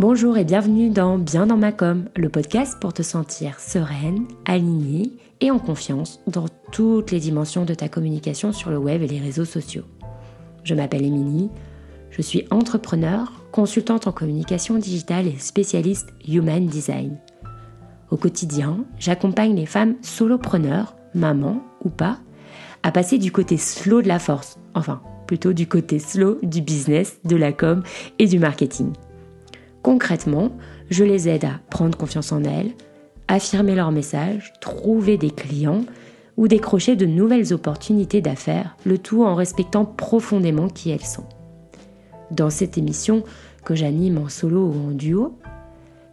[0.00, 5.12] Bonjour et bienvenue dans Bien dans ma com, le podcast pour te sentir sereine, alignée
[5.42, 9.20] et en confiance dans toutes les dimensions de ta communication sur le web et les
[9.20, 9.84] réseaux sociaux.
[10.64, 11.50] Je m'appelle Émilie,
[12.10, 17.18] je suis entrepreneur, consultante en communication digitale et spécialiste Human Design.
[18.10, 22.18] Au quotidien, j'accompagne les femmes solopreneurs, mamans ou pas,
[22.82, 27.20] à passer du côté slow de la force, enfin plutôt du côté slow du business,
[27.24, 27.82] de la com
[28.18, 28.92] et du marketing.
[29.82, 30.52] Concrètement,
[30.90, 32.72] je les aide à prendre confiance en elles,
[33.28, 35.84] affirmer leur message, trouver des clients
[36.36, 41.26] ou décrocher de nouvelles opportunités d'affaires, le tout en respectant profondément qui elles sont.
[42.30, 43.24] Dans cette émission
[43.64, 45.36] que j'anime en solo ou en duo,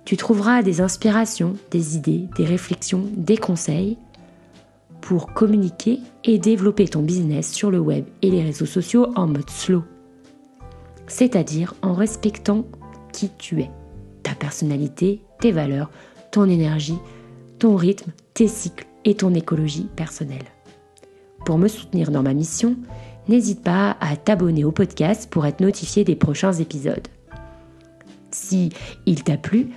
[0.04, 3.98] tu trouveras des inspirations, des idées, des réflexions, des conseils
[5.02, 9.49] pour communiquer et développer ton business sur le web et les réseaux sociaux en mode
[9.49, 9.84] slow,
[11.08, 12.66] c'est-à-dire en respectant
[13.12, 13.70] qui tu es,
[14.24, 15.90] ta personnalité, tes valeurs,
[16.32, 16.99] ton énergie,
[17.60, 20.46] ton rythme, tes cycles et ton écologie personnelle.
[21.46, 22.76] Pour me soutenir dans ma mission,
[23.27, 27.07] n'hésite pas à t'abonner au podcast pour être notifié des prochains épisodes.
[28.32, 28.70] Si
[29.05, 29.70] il t'a plu,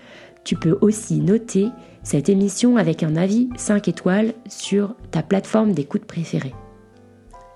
[0.45, 1.69] tu peux aussi noter
[2.03, 6.55] cette émission avec un avis 5 étoiles sur ta plateforme d'écoute préférée.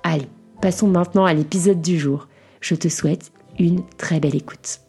[0.02, 0.28] Allez,
[0.62, 2.28] passons maintenant à l'épisode du jour.
[2.60, 4.85] Je te souhaite une très belle écoute.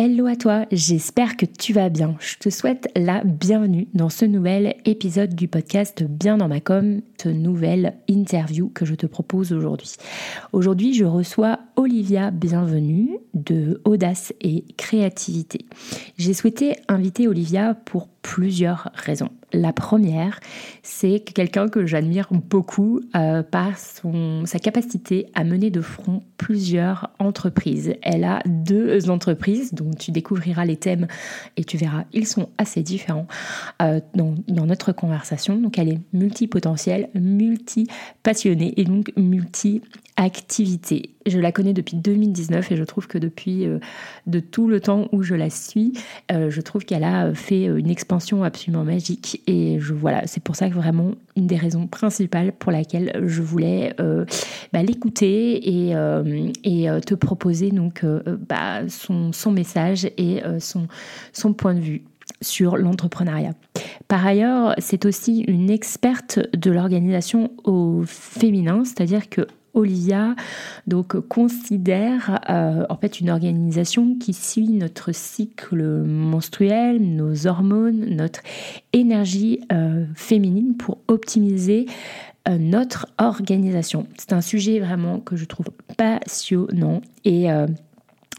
[0.00, 2.14] Hello à toi, j'espère que tu vas bien.
[2.20, 7.00] Je te souhaite la bienvenue dans ce nouvel épisode du podcast Bien dans ma com,
[7.16, 9.96] cette nouvelle interview que je te propose aujourd'hui.
[10.52, 15.66] Aujourd'hui, je reçois Olivia Bienvenue de Audace et Créativité.
[16.16, 19.30] J'ai souhaité inviter Olivia pour plusieurs raisons.
[19.52, 20.38] La première,
[20.84, 27.94] c'est quelqu'un que j'admire beaucoup euh, par sa capacité à mener de front plusieurs entreprises.
[28.00, 31.06] Elle a deux entreprises dont tu découvriras les thèmes
[31.56, 33.26] et tu verras, ils sont assez différents
[33.82, 35.56] euh, dans, dans, notre conversation.
[35.56, 41.10] Donc elle est multipotentielle, multi-passionnée et donc multi-activité.
[41.26, 43.78] Je la connais depuis 2019 et je trouve que depuis euh,
[44.26, 45.92] de tout le temps où je la suis,
[46.32, 50.68] euh, je trouve qu'elle a fait une expansion absolument magique et voilà, c'est pour ça
[50.70, 53.94] que vraiment une des raisons principales pour laquelle je voulais
[54.72, 55.94] bah, l'écouter et,
[56.64, 58.04] et te proposer donc
[58.48, 60.86] bah, son, son, message et son,
[61.32, 62.02] son point de vue
[62.40, 63.54] sur l'entrepreneuriat.
[64.06, 70.34] Par ailleurs, c'est aussi une experte de l'organisation au féminin, c'est-à-dire que Olivia
[70.86, 78.40] donc considère euh, en fait une organisation qui suit notre cycle menstruel, nos hormones, notre
[78.92, 82.27] énergie euh, féminine pour optimiser euh,
[82.58, 84.06] notre organisation.
[84.16, 85.66] C'est un sujet vraiment que je trouve
[85.98, 87.48] passionnant et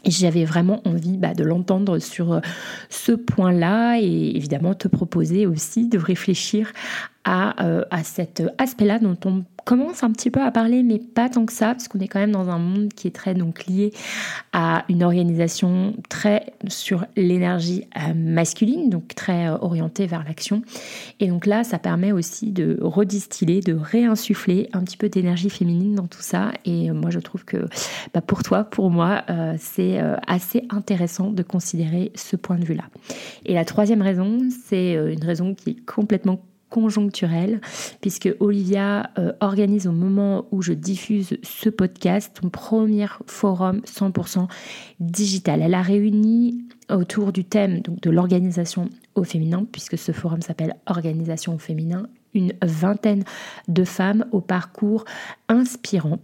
[0.04, 2.40] j'avais vraiment envie bah, de l'entendre sur
[2.88, 6.72] ce point-là et évidemment te proposer aussi de réfléchir
[7.24, 7.54] à,
[7.90, 11.52] à cet aspect-là dont on commence un petit peu à parler, mais pas tant que
[11.52, 13.92] ça, parce qu'on est quand même dans un monde qui est très donc lié
[14.52, 20.62] à une organisation très sur l'énergie euh, masculine, donc très euh, orientée vers l'action.
[21.20, 25.94] Et donc là, ça permet aussi de redistiller, de réinsuffler un petit peu d'énergie féminine
[25.94, 26.50] dans tout ça.
[26.64, 27.68] Et moi, je trouve que
[28.12, 32.88] bah, pour toi, pour moi, euh, c'est assez intéressant de considérer ce point de vue-là.
[33.46, 37.60] Et la troisième raison, c'est une raison qui est complètement conjoncturelle,
[38.00, 44.46] puisque Olivia euh, organise au moment où je diffuse ce podcast son premier forum 100%
[45.00, 45.60] digital.
[45.62, 51.54] Elle a réuni autour du thème de l'organisation au féminin, puisque ce forum s'appelle Organisation
[51.54, 53.24] au féminin, une vingtaine
[53.68, 55.04] de femmes au parcours
[55.48, 56.20] inspirant.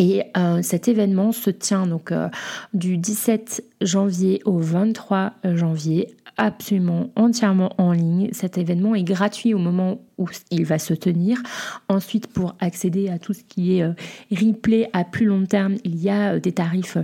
[0.00, 2.30] Et euh, cet événement se tient donc euh,
[2.72, 8.30] du 17 janvier au 23 janvier absolument entièrement en ligne.
[8.32, 11.42] Cet événement est gratuit au moment où il va se tenir.
[11.90, 13.92] Ensuite, pour accéder à tout ce qui est euh,
[14.32, 16.96] replay à plus long terme, il y a des tarifs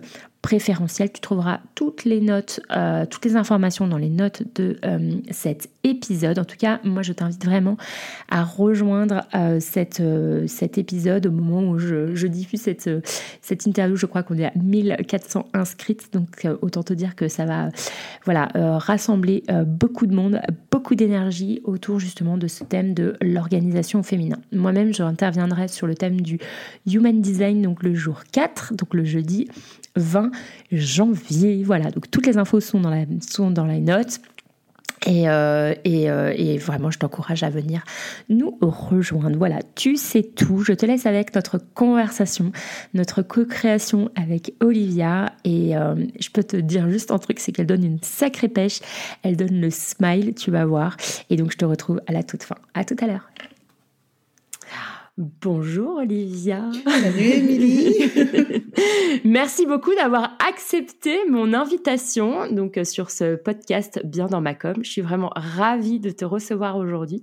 [0.47, 1.11] préférentiel.
[1.11, 5.69] Tu trouveras toutes les notes, euh, toutes les informations dans les notes de euh, cet
[5.83, 6.39] épisode.
[6.39, 7.77] En tout cas, moi, je t'invite vraiment
[8.31, 12.89] à rejoindre euh, cet épisode au moment où je, diffuse cette,
[13.43, 13.97] cette interview.
[13.97, 17.71] Je crois qu'on est à 1400 inscrites, donc autant te dire que ça va
[18.25, 20.41] voilà, rassembler beaucoup de monde,
[20.71, 24.39] beaucoup d'énergie autour justement de ce thème de l'organisation féminin.
[24.53, 26.39] Moi-même, je interviendrai sur le thème du
[26.87, 29.49] Human Design, donc le jour 4, donc le jeudi
[29.97, 30.31] 20
[30.73, 31.63] janvier.
[31.65, 34.21] Voilà, donc toutes les infos sont dans la, sont dans la note.
[35.07, 37.85] Et, euh, et, euh, et, vraiment, je t'encourage à venir
[38.29, 39.37] nous rejoindre.
[39.37, 40.65] Voilà, tu sais tout.
[40.65, 42.51] Je te laisse avec notre conversation,
[42.95, 45.33] notre co-création avec Olivia.
[45.45, 48.81] Et euh, je peux te dire juste un truc, c'est qu'elle donne une sacrée pêche.
[49.23, 50.97] Elle donne le smile, tu vas voir.
[51.31, 52.57] Et donc, je te retrouve à la toute fin.
[52.75, 53.29] À tout à l'heure.
[55.19, 56.71] Bonjour Olivia.
[56.85, 58.63] Salut Émilie.
[59.25, 64.75] Merci beaucoup d'avoir accepté mon invitation donc euh, sur ce podcast Bien dans ma com.
[64.83, 67.23] Je suis vraiment ravie de te recevoir aujourd'hui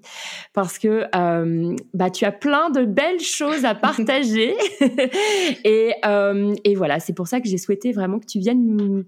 [0.54, 4.56] parce que euh, bah tu as plein de belles choses à partager
[5.64, 9.04] et, euh, et voilà c'est pour ça que j'ai souhaité vraiment que tu viennes nous,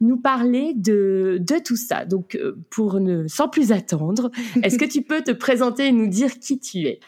[0.00, 2.04] nous parler de de tout ça.
[2.04, 2.38] Donc
[2.70, 4.30] pour ne sans plus attendre,
[4.62, 7.00] est-ce que tu peux te présenter et nous dire qui tu es?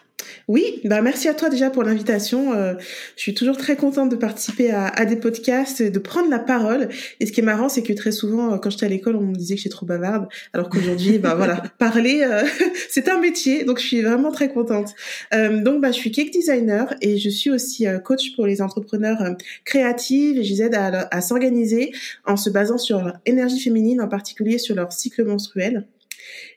[0.48, 2.52] Oui, bah merci à toi déjà pour l'invitation.
[2.52, 2.74] Euh,
[3.16, 6.38] je suis toujours très contente de participer à, à, des podcasts, et de prendre la
[6.38, 6.88] parole.
[7.20, 9.22] Et ce qui est marrant, c'est que très souvent, euh, quand j'étais à l'école, on
[9.22, 12.42] me disait que j'étais trop bavarde, alors qu'aujourd'hui, bah voilà, parler, euh,
[12.90, 13.64] c'est un métier.
[13.64, 14.94] Donc je suis vraiment très contente.
[15.34, 18.62] Euh, donc bah je suis cake designer et je suis aussi euh, coach pour les
[18.62, 21.92] entrepreneurs créatifs et je les aide à, à s'organiser
[22.26, 25.86] en se basant sur leur énergie féminine, en particulier sur leur cycle menstruel.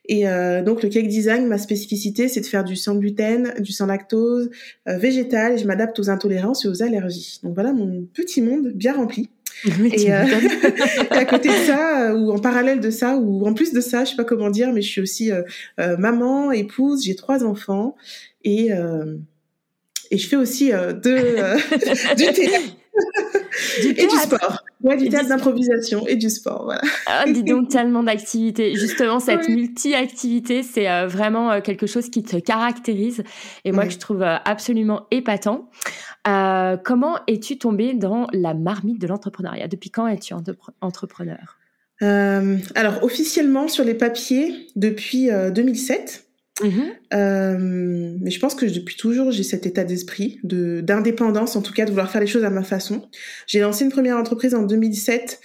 [0.08, 3.72] Et euh, donc le cake design, ma spécificité, c'est de faire du sans gluten, du
[3.72, 4.50] sans lactose,
[4.88, 7.40] euh, végétal, et je m'adapte aux intolérances et aux allergies.
[7.44, 9.30] Donc voilà mon petit monde bien rempli.
[9.66, 10.26] et, euh,
[11.12, 14.04] à côté de ça, euh, ou en parallèle de ça, ou en plus de ça,
[14.04, 15.42] je sais pas comment dire, mais je suis aussi euh,
[15.80, 17.96] euh, maman, épouse, j'ai trois enfants,
[18.44, 18.70] et
[20.12, 22.76] et je fais aussi de, du théâtre
[23.82, 24.64] du et du sport.
[24.84, 26.82] Ouais, du théâtre d'improvisation et du sport, voilà.
[27.08, 28.76] Ah, dis donc tellement d'activités.
[28.76, 33.24] Justement, cette multi-activité, c'est euh, vraiment euh, quelque chose qui te caractérise
[33.64, 35.70] et moi que je trouve euh, absolument épatant.
[36.26, 39.68] Comment es-tu tombée dans la marmite de l'entrepreneuriat?
[39.68, 40.34] Depuis quand es-tu
[40.82, 41.58] entrepreneur?
[42.02, 46.25] Alors, officiellement sur les papiers, depuis 2007.
[46.64, 46.82] Mmh.
[47.14, 51.74] Euh, mais je pense que depuis toujours, j'ai cet état d'esprit de d'indépendance, en tout
[51.74, 53.10] cas de vouloir faire les choses à ma façon.
[53.46, 55.42] J'ai lancé une première entreprise en 2007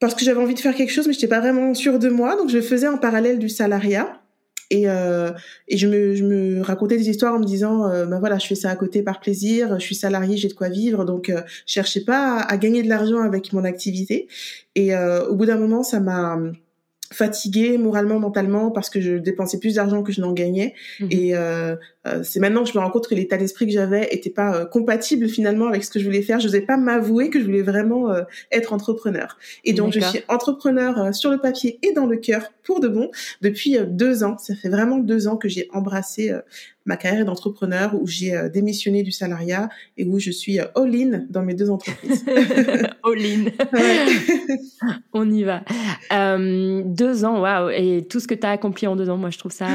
[0.00, 2.08] parce que j'avais envie de faire quelque chose, mais je n'étais pas vraiment sûre de
[2.08, 4.20] moi, donc je faisais en parallèle du salariat.
[4.70, 5.30] Et, euh,
[5.68, 8.46] et je, me, je me racontais des histoires en me disant, euh, ben voilà, je
[8.46, 11.42] fais ça à côté par plaisir, je suis salarié, j'ai de quoi vivre, donc euh,
[11.66, 14.26] je cherchais pas à, à, gagner de l'argent avec mon activité.
[14.74, 16.38] Et euh, au bout d'un moment, ça m'a
[17.14, 20.74] fatiguée moralement, mentalement, parce que je dépensais plus d'argent que je n'en gagnais.
[21.00, 21.06] Mmh.
[21.10, 24.08] Et euh, euh, c'est maintenant que je me rends compte que l'état d'esprit que j'avais
[24.10, 26.40] était pas euh, compatible finalement avec ce que je voulais faire.
[26.40, 28.22] Je n'osais pas m'avouer que je voulais vraiment euh,
[28.52, 29.38] être entrepreneur.
[29.64, 33.10] Et donc je suis entrepreneur sur le papier et dans le cœur pour de bon
[33.40, 34.36] depuis deux ans.
[34.38, 36.32] Ça fait vraiment deux ans que j'ai embrassé
[36.86, 41.54] ma carrière d'entrepreneur où j'ai démissionné du salariat et où je suis all-in dans mes
[41.54, 42.24] deux entreprises.
[43.04, 43.50] all-in.
[45.12, 45.62] On y va.
[46.12, 47.70] Euh, deux ans, waouh.
[47.70, 49.66] Et tout ce que tu as accompli en deux ans, moi je trouve ça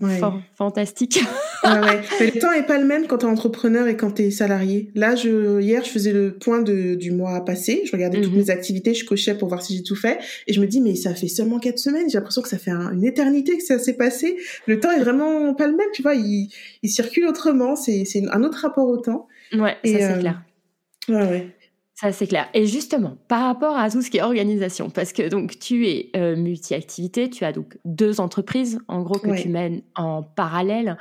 [0.00, 0.20] ouais.
[0.54, 1.20] fantastique.
[1.74, 2.00] ouais, ouais.
[2.20, 4.90] Mais le temps est pas le même quand t'es entrepreneur et quand t'es salarié.
[4.94, 7.82] Là, je, hier, je faisais le point de, du mois passé.
[7.84, 8.24] Je regardais mm -hmm.
[8.24, 8.38] toutes mhm.
[8.38, 10.18] mes activités, je cochais pour voir si j'ai tout fait.
[10.46, 12.08] Et je me dis, mais ça fait seulement quatre semaines.
[12.10, 14.36] J'ai l'impression que ça fait un, une éternité que ça s'est passé.
[14.66, 16.14] Le temps est vraiment pas le même, tu vois.
[16.14, 16.48] Il,
[16.82, 17.76] il circule autrement.
[17.76, 19.26] C'est, c'est un autre rapport au temps.
[19.52, 20.42] Ouais, et ça c'est euh, clair.
[21.08, 21.46] Ouais, ouais.
[22.00, 22.48] Ça, c'est clair.
[22.54, 26.10] Et justement, par rapport à tout ce qui est organisation, parce que donc tu es
[26.14, 29.42] euh, multi-activité, tu as donc deux entreprises, en gros, que ouais.
[29.42, 30.96] tu mènes en parallèle.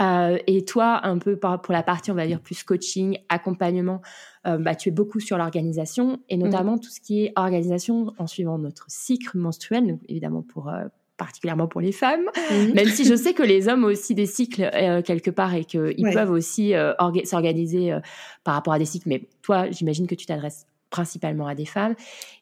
[0.00, 4.02] Euh, et toi, un peu pour la partie, on va dire, plus coaching, accompagnement,
[4.48, 6.80] euh, bah, tu es beaucoup sur l'organisation, et notamment mmh.
[6.80, 10.68] tout ce qui est organisation en suivant notre cycle menstruel, donc évidemment pour...
[11.16, 12.72] Particulièrement pour les femmes, mmh.
[12.74, 15.64] même si je sais que les hommes ont aussi des cycles euh, quelque part et
[15.64, 16.12] qu'ils ouais.
[16.12, 16.92] peuvent aussi euh,
[17.22, 18.00] s'organiser euh,
[18.42, 19.08] par rapport à des cycles.
[19.08, 21.96] Mais toi, j'imagine que tu t'adresses principalement à des femmes,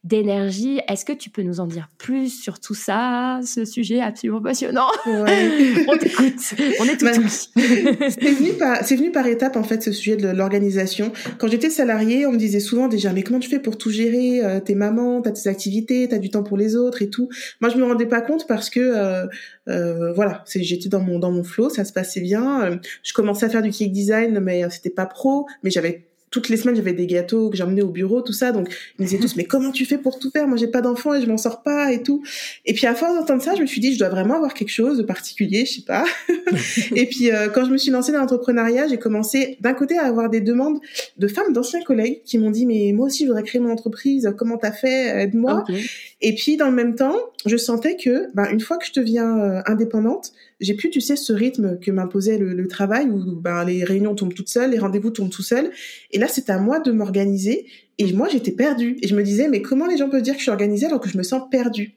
[0.04, 0.78] d'énergie.
[0.86, 4.88] Est-ce que tu peux nous en dire plus sur tout ça, ce sujet absolument passionnant?
[5.06, 5.84] Ouais.
[5.88, 7.12] On t'écoute, on est tout bah,
[7.56, 11.12] C'est venu par, c'est venu par étapes en fait ce sujet de l'organisation.
[11.38, 14.44] Quand j'étais salariée, on me disait souvent déjà mais comment tu fais pour tout gérer?
[14.44, 17.30] Euh, T'es maman, t'as tes activités, t'as du temps pour les autres et tout.
[17.62, 19.26] Moi je me rendais pas compte parce que euh,
[19.70, 22.78] euh, voilà, j'étais dans mon dans mon flow, ça se passait bien.
[23.02, 26.56] je commençais à faire du cake design mais c'était pas pro, mais j'avais toutes les
[26.56, 28.50] semaines j'avais des gâteaux que j'emmenais au bureau tout ça.
[28.50, 30.48] Donc ils me disaient tous mais comment tu fais pour tout faire?
[30.48, 32.24] Moi j'ai pas d'enfants et je m'en sors pas et tout.
[32.64, 34.70] Et puis à force d'entendre ça je me suis dit je dois vraiment avoir quelque
[34.70, 36.04] chose de particulier je sais pas.
[36.96, 40.06] Et puis euh, quand je me suis lancée dans l'entrepreneuriat j'ai commencé d'un côté à
[40.06, 40.80] avoir des demandes
[41.18, 44.32] de femmes d'anciens collègues qui m'ont dit mais moi aussi je voudrais créer mon entreprise
[44.36, 45.22] comment t'as fait?
[45.22, 45.60] Aide-moi.
[45.62, 45.84] Okay.
[46.22, 49.38] et puis dans le même temps je sentais que ben, une fois que je deviens
[49.38, 53.64] euh, indépendante j'ai plus, tu sais, ce rythme que m'imposait le, le, travail où ben,
[53.64, 55.72] les réunions tombent toutes seules, les rendez-vous tombent tout seuls.
[56.12, 57.66] Et là, c'était à moi de m'organiser.
[57.98, 58.96] Et moi, j'étais perdue.
[59.02, 61.00] Et je me disais, mais comment les gens peuvent dire que je suis organisée alors
[61.00, 61.94] que je me sens perdue?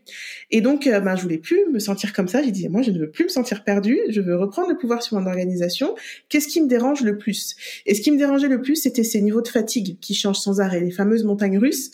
[0.51, 2.43] Et donc, euh, ben, je voulais plus me sentir comme ça.
[2.43, 3.99] J'ai dit, moi, je ne veux plus me sentir perdue.
[4.09, 5.95] Je veux reprendre le pouvoir sur mon organisation.
[6.27, 7.55] Qu'est-ce qui me dérange le plus?
[7.85, 10.59] Et ce qui me dérangeait le plus, c'était ces niveaux de fatigue qui changent sans
[10.59, 11.91] arrêt, les fameuses montagnes russes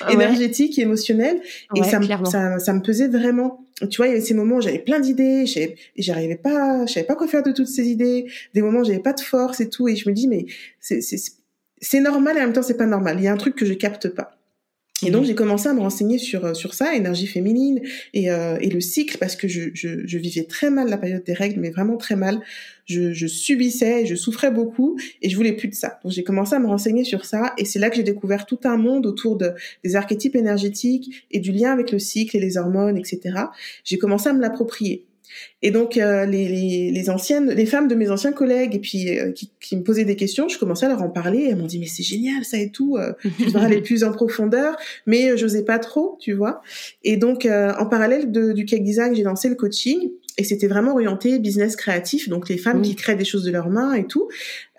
[0.00, 1.40] ah énergétiques et émotionnelles.
[1.74, 3.66] et ça, ça, ça, me pesait vraiment.
[3.90, 5.44] Tu vois, il y avait ces moments où j'avais plein d'idées,
[5.96, 8.26] j'arrivais pas, je savais pas quoi faire de toutes ces idées.
[8.54, 9.88] Des moments où j'avais pas de force et tout.
[9.88, 10.46] Et je me dis, mais
[10.78, 11.00] c'est
[11.80, 13.16] c'est normal et en même temps c'est pas normal.
[13.18, 14.36] Il y a un truc que je capte pas.
[15.02, 15.28] Et donc mhm.
[15.28, 17.80] j'ai commencé à me renseigner sur euh, sur ça, énergie féminine
[18.12, 21.24] et, euh, et le cycle parce que je, je, je, vivais très mal la période
[21.24, 22.40] des règles, mais vraiment très mal.
[22.84, 26.00] Je, je subissais, je souffrais beaucoup et je voulais plus de ça.
[26.02, 28.60] Donc j'ai commencé à me renseigner sur ça et c'est là que j'ai découvert tout
[28.64, 29.52] un monde autour de
[29.84, 33.44] des archétypes énergétiques et du lien avec le cycle et les hormones, etc.
[33.84, 35.06] J'ai commencé à me l'approprier.
[35.62, 39.18] Et donc euh, les, les, les, anciennes, les femmes de mes anciens collègues et puis
[39.18, 41.40] euh, qui, qui, me posaient des questions, je commençais à leur en parler.
[41.40, 42.96] Et elles m'ont dit mais c'est génial ça et tout.
[42.96, 46.62] Euh, je devrais aller plus en profondeur, mais je n'osais pas trop, tu vois.
[47.04, 50.10] Et donc en parallèle de, du cake design, j'ai lancé le coaching
[50.40, 53.68] et c'était vraiment orienté business créatif, donc les femmes qui créent des choses de leurs
[53.68, 54.30] mains et tout.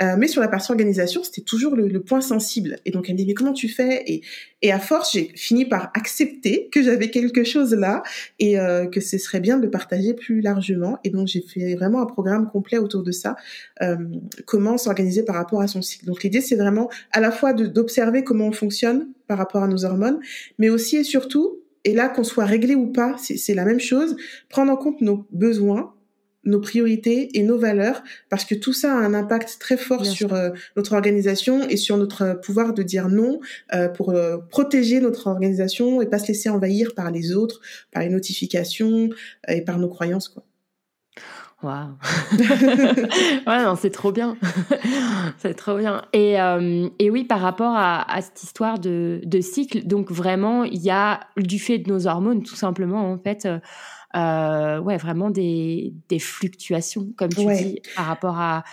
[0.01, 2.79] Euh, mais sur la partie organisation, c'était toujours le, le, point sensible.
[2.83, 4.01] Et donc elle me dit mais comment tu fais?
[4.07, 4.23] Et,
[4.63, 8.01] et à force, j'ai fini par accepter que j'avais quelque chose là
[8.39, 10.97] et euh, que ce serait bien de le partager plus largement.
[11.03, 13.35] Et donc j'ai fait vraiment un programme complet autour de ça,
[13.83, 13.97] euh,
[14.47, 16.07] comment s'organiser par rapport à son cycle.
[16.07, 19.85] Donc l'idée c'est vraiment à la fois d'observer comment on fonctionne par rapport à nos
[19.85, 20.19] hormones,
[20.57, 24.15] mais aussi et surtout et là, qu'on soit réglé ou pas, c'est la même chose.
[24.49, 25.93] Prendre en compte nos besoins,
[26.43, 30.33] nos priorités et nos valeurs, parce que tout ça a un impact très fort sur
[30.33, 33.39] euh, notre organisation et sur notre pouvoir de dire non
[33.73, 37.61] euh, pour euh, protéger notre organisation et pas se laisser envahir par les autres,
[37.91, 39.09] par les notifications
[39.47, 40.43] et par nos croyances, quoi.
[41.63, 41.89] Waouh
[43.47, 44.35] Ouais, non, c'est trop bien.
[45.37, 46.01] c'est trop bien.
[46.13, 50.63] Et, euh, et, oui, par rapport à, à cette histoire de, de, cycle, donc vraiment,
[50.63, 53.47] il y a du fait de nos hormones, tout simplement, en fait,
[54.15, 58.63] euh, ouais, vraiment des, des fluctuations, comme tu dis, par rapport à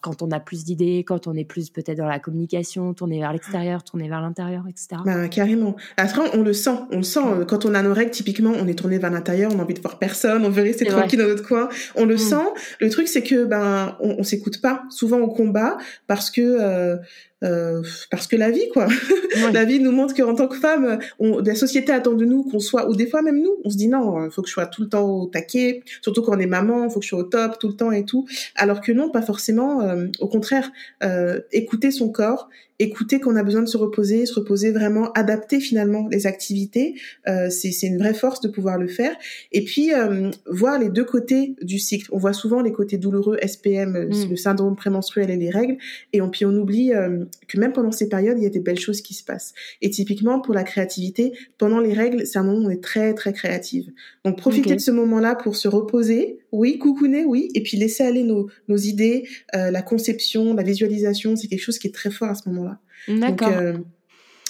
[0.00, 3.32] quand on a plus d'idées, quand on est plus peut-être dans la communication, tourner vers
[3.32, 5.00] l'extérieur, tourner vers l'intérieur, etc.
[5.04, 5.76] Bah, carrément.
[5.96, 7.20] Après, on le sent, on le sent.
[7.24, 9.74] Euh, quand on a nos règles, typiquement, on est tourné vers l'intérieur, on a envie
[9.74, 11.68] de voir personne, on veut rester tranquille dans notre coin.
[11.94, 12.18] On le mm.
[12.18, 12.46] sent.
[12.80, 14.82] Le truc, c'est que ben, on, on s'écoute pas.
[14.90, 16.96] Souvent au combat parce que euh,
[17.44, 18.88] euh, parce que la vie, quoi.
[19.52, 22.58] la vie nous montre qu'en tant que femme, on, la société attend de nous qu'on
[22.58, 24.66] soit, ou des fois même nous, on se dit non, il faut que je sois
[24.66, 27.20] tout le temps au taquet, surtout quand on est maman, il faut que je sois
[27.20, 28.26] au top tout le temps et tout.
[28.56, 29.47] Alors que non, pas forcément.
[29.56, 30.70] Euh, au contraire,
[31.02, 32.48] euh, écouter son corps
[32.78, 36.94] écouter qu'on a besoin de se reposer, se reposer vraiment, adapter finalement les activités.
[37.28, 39.16] Euh, c'est une vraie force de pouvoir le faire.
[39.52, 42.08] Et puis euh, voir les deux côtés du cycle.
[42.12, 44.30] On voit souvent les côtés douloureux, SPM, euh, mm.
[44.30, 45.76] le syndrome prémenstruel et les règles,
[46.12, 48.60] et on, puis on oublie euh, que même pendant ces périodes, il y a des
[48.60, 49.54] belles choses qui se passent.
[49.82, 53.14] Et typiquement pour la créativité, pendant les règles, c'est un moment où on est très
[53.14, 53.90] très créative.
[54.24, 58.22] Donc profiter de ce moment-là pour se reposer, oui, coucouner, oui, et puis laisser aller
[58.22, 62.28] nos, nos idées, euh, la conception, la visualisation, c'est quelque chose qui est très fort
[62.28, 62.67] à ce moment-là.
[63.08, 63.48] D'accord.
[63.50, 63.78] Donc, euh,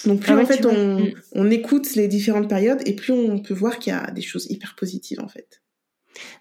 [0.05, 1.13] donc plus ah en fait on, mm.
[1.33, 4.47] on, écoute les différentes périodes et plus on peut voir qu'il y a des choses
[4.49, 5.61] hyper positives en fait.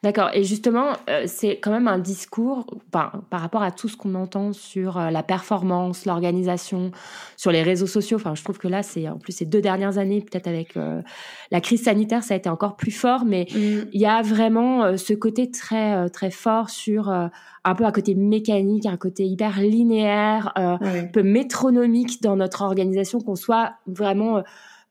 [0.03, 0.31] D'accord.
[0.33, 4.15] Et justement, euh, c'est quand même un discours par, par rapport à tout ce qu'on
[4.15, 6.93] entend sur euh, la performance, l'organisation,
[7.37, 8.17] sur les réseaux sociaux.
[8.17, 11.03] Enfin, je trouve que là, c'est en plus ces deux dernières années, peut-être avec euh,
[11.51, 13.25] la crise sanitaire, ça a été encore plus fort.
[13.25, 13.89] Mais mm.
[13.93, 18.87] il y a vraiment ce côté très très fort sur un peu un côté mécanique,
[18.87, 20.79] un côté hyper linéaire, un
[21.13, 24.43] peu métronomique dans notre organisation, qu'on soit vraiment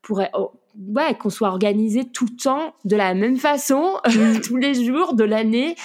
[0.01, 0.21] pour
[0.77, 4.41] ouais, qu'on soit organisé tout le temps de la même façon, mm.
[4.43, 5.75] tous les jours de l'année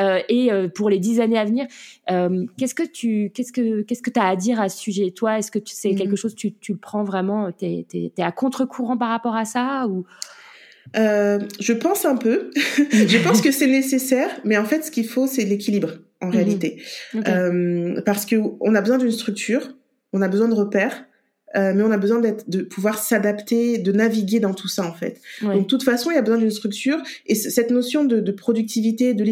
[0.00, 1.66] euh, et euh, pour les dix années à venir.
[2.10, 5.10] Euh, qu'est-ce que tu, qu'est-ce que, qu'est-ce que as à dire à ce sujet?
[5.10, 6.16] Toi, est-ce que tu sais quelque mm.
[6.16, 10.04] chose, tu, tu le prends vraiment, tu es, à contre-courant par rapport à ça ou?
[10.94, 12.50] Je pense un peu.
[12.56, 16.32] je pense que c'est nécessaire, mais en fait, ce qu'il faut, c'est l'équilibre en mm-hmm.
[16.32, 16.82] réalité,
[18.04, 19.68] parce que on a besoin d'une structure,
[20.12, 21.04] on a besoin de repères
[21.56, 24.94] euh, mais on a besoin d'être, de pouvoir s'adapter, de naviguer dans tout ça en
[24.94, 25.20] fait.
[25.42, 28.32] Donc de toute façon, il y a besoin d'une structure et cette notion de, de
[28.32, 29.24] productivité, de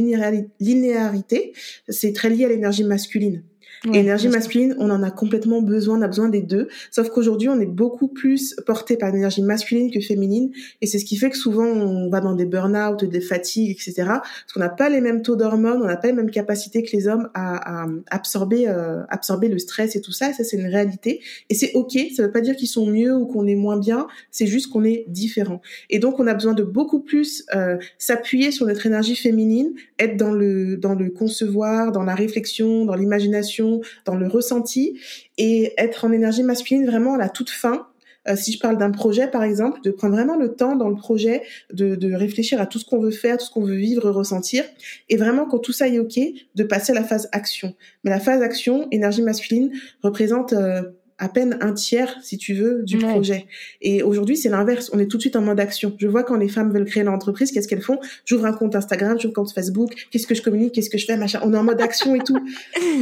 [0.61, 1.53] linéarité,
[1.89, 3.43] c'est très lié à l'énergie masculine.
[3.85, 6.69] L'énergie masculine, on en a complètement besoin, on a besoin des deux.
[6.91, 10.51] Sauf qu'aujourd'hui, on est beaucoup plus porté par l'énergie masculine que féminine.
[10.81, 13.95] Et c'est ce qui fait que souvent, on va dans des burn-out, des fatigues, etc.
[14.07, 16.95] Parce qu'on n'a pas les mêmes taux d'hormones, on n'a pas les mêmes capacités que
[16.97, 20.33] les hommes à, à absorber, euh, absorber le stress et tout ça.
[20.33, 21.21] ça, c'est une réalité.
[21.51, 21.97] Et c'est OK.
[22.15, 24.07] Ça veut pas dire qu'ils sont mieux ou qu'on est moins bien.
[24.31, 25.61] C'est juste qu'on est différent.
[25.91, 30.17] Et donc, on a besoin de beaucoup plus euh, s'appuyer sur notre énergie féminine, être
[30.17, 33.68] dans le, dans le concevoir, dans la réflexion, dans l'imagination,
[34.05, 34.99] dans le ressenti,
[35.37, 37.87] et être en énergie masculine vraiment à la toute fin.
[38.29, 40.97] Euh, si je parle d'un projet, par exemple, de prendre vraiment le temps dans le
[40.97, 44.11] projet de, de réfléchir à tout ce qu'on veut faire, tout ce qu'on veut vivre,
[44.11, 44.65] ressentir,
[45.09, 46.19] et vraiment quand tout ça est ok,
[46.55, 47.75] de passer à la phase action.
[48.05, 49.71] Mais la phase action, énergie masculine,
[50.03, 50.83] représente euh,
[51.19, 53.47] à peine un tiers, si tu veux, du projet.
[53.81, 54.91] Et aujourd'hui, c'est l'inverse.
[54.93, 55.95] On est tout de suite en mode action.
[55.99, 57.99] Je vois quand les femmes veulent créer leur entreprise, qu'est-ce qu'elles font?
[58.25, 59.93] J'ouvre un compte Instagram, j'ouvre un compte Facebook.
[60.11, 60.75] Qu'est-ce que je communique?
[60.75, 61.17] Qu'est-ce que je fais?
[61.17, 61.41] Machin.
[61.43, 62.39] On est en mode action et tout.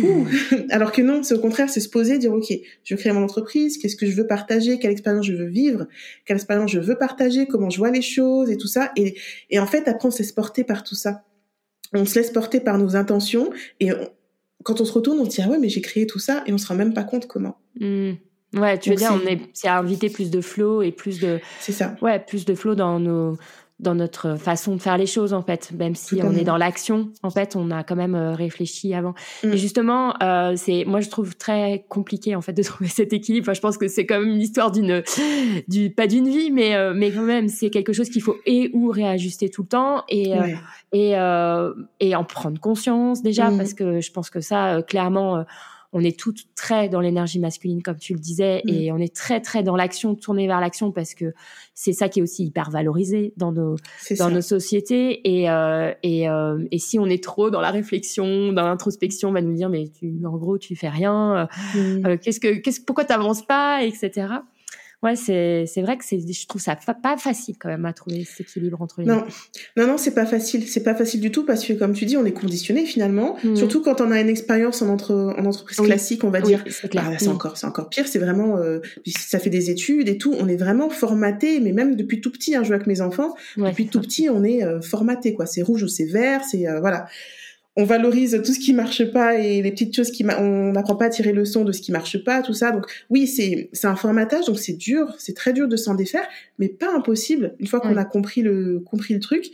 [0.70, 2.52] Alors que non, c'est au contraire, c'est se poser, dire ok,
[2.84, 3.78] je veux créer mon entreprise.
[3.78, 4.78] Qu'est-ce que je veux partager?
[4.78, 5.86] Quelle expérience je veux vivre?
[6.24, 7.46] Quelle expérience je veux partager?
[7.46, 8.92] Comment je vois les choses et tout ça.
[8.96, 9.16] Et,
[9.50, 11.22] et en fait, après, on se laisse porter par tout ça
[11.92, 13.90] on se laisse porter par nos intentions et
[14.64, 16.52] quand on se retourne, on se dit ah ouais mais j'ai créé tout ça et
[16.52, 17.58] on se rend même pas compte comment.
[17.80, 18.12] Mmh.
[18.54, 21.40] Ouais, tu veux dire, on est, c'est à inviter plus de flow et plus de.
[21.60, 21.96] C'est ça.
[22.00, 23.36] Ouais, plus de flow dans nos,
[23.78, 25.70] dans notre façon de faire les choses en fait.
[25.76, 29.14] Même si on est dans l'action en fait on a quand même euh, réfléchi avant.
[29.44, 29.52] Mm.
[29.52, 33.44] et justement euh, c'est moi je trouve très compliqué en fait de trouver cet équilibre.
[33.44, 35.02] Enfin, je pense que c'est quand même l'histoire d'une
[35.68, 38.70] du pas d'une vie mais euh, mais quand même c'est quelque chose qu'il faut et
[38.72, 40.32] ou réajuster tout le temps et
[40.92, 41.10] et
[42.00, 43.58] et en prendre conscience déjà mm.
[43.58, 45.44] parce que je pense que ça clairement
[45.96, 48.68] on est toutes très dans l'énergie masculine, comme tu le disais, mm.
[48.68, 51.32] et on est très, très dans l'action, tourné vers l'action, parce que
[51.74, 53.76] c'est ça qui est aussi hyper valorisé dans nos,
[54.18, 55.20] dans nos sociétés.
[55.26, 59.32] Et, euh, et, euh, et, si on est trop dans la réflexion, dans l'introspection, on
[59.32, 62.18] va nous dire, mais tu, en gros, tu fais rien, euh, mm.
[62.18, 64.26] qu'est-ce que, qu'est-ce, pourquoi t'avances pas, etc
[65.06, 68.24] ouais, c'est c'est vrai que c'est je trouve ça pas facile quand même à trouver
[68.24, 69.16] cet équilibre entre les non.
[69.16, 69.82] deux.
[69.82, 72.16] Non non, c'est pas facile, c'est pas facile du tout parce que comme tu dis,
[72.16, 73.56] on est conditionné finalement, mmh.
[73.56, 76.64] surtout quand on a une expérience en entre en entreprise classique, on va dire.
[76.68, 80.18] C'est ah, c'est encore c'est encore pire, c'est vraiment euh, ça fait des études et
[80.18, 83.00] tout, on est vraiment formaté mais même depuis tout petit hein, je vois avec mes
[83.00, 86.68] enfants, depuis tout petit, on est euh, formaté quoi, c'est rouge ou c'est vert, c'est
[86.68, 87.06] euh, voilà
[87.76, 91.06] on valorise tout ce qui marche pas et les petites choses qui on n'apprend pas
[91.06, 92.72] à tirer le son de ce qui marche pas tout ça.
[92.72, 96.26] Donc oui c'est c'est un formatage donc c'est dur c'est très dur de s'en défaire
[96.58, 99.50] mais pas impossible une fois qu'on a compris le compris le truc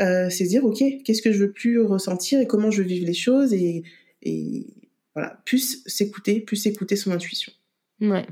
[0.00, 3.06] euh, c'est dire ok qu'est-ce que je veux plus ressentir et comment je veux vivre
[3.06, 3.82] les choses et
[4.22, 4.66] et
[5.14, 7.52] voilà plus s'écouter plus s'écouter son intuition.
[8.00, 8.26] Ouais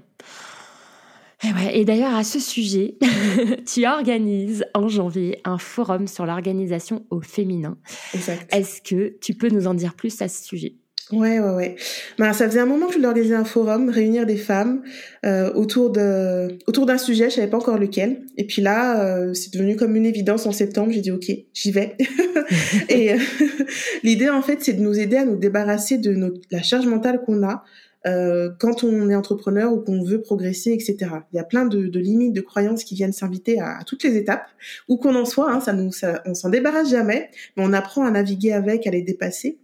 [1.72, 2.96] et, d'ailleurs, à ce sujet,
[3.66, 7.78] tu organises en janvier un forum sur l'organisation au féminin.
[8.14, 8.54] Exact.
[8.54, 10.74] Est-ce que tu peux nous en dire plus à ce sujet?
[11.12, 11.76] Ouais, ouais, ouais.
[12.18, 14.82] Ben, ça faisait un moment que je voulais organiser un forum, réunir des femmes
[15.26, 18.22] euh, autour de autour d'un sujet, je savais pas encore lequel.
[18.36, 20.92] Et puis là, euh, c'est devenu comme une évidence en septembre.
[20.92, 21.96] J'ai dit ok, j'y vais.
[22.88, 23.18] et euh,
[24.04, 27.22] l'idée en fait, c'est de nous aider à nous débarrasser de notre, la charge mentale
[27.26, 27.64] qu'on a
[28.06, 30.96] euh, quand on est entrepreneur ou qu'on veut progresser, etc.
[31.32, 34.02] Il y a plein de, de limites, de croyances qui viennent s'inviter à, à, toutes
[34.04, 34.48] les étapes,
[34.88, 38.04] où qu'on en soit, hein, ça nous, ça, on s'en débarrasse jamais, mais on apprend
[38.04, 39.58] à naviguer avec, à les dépasser.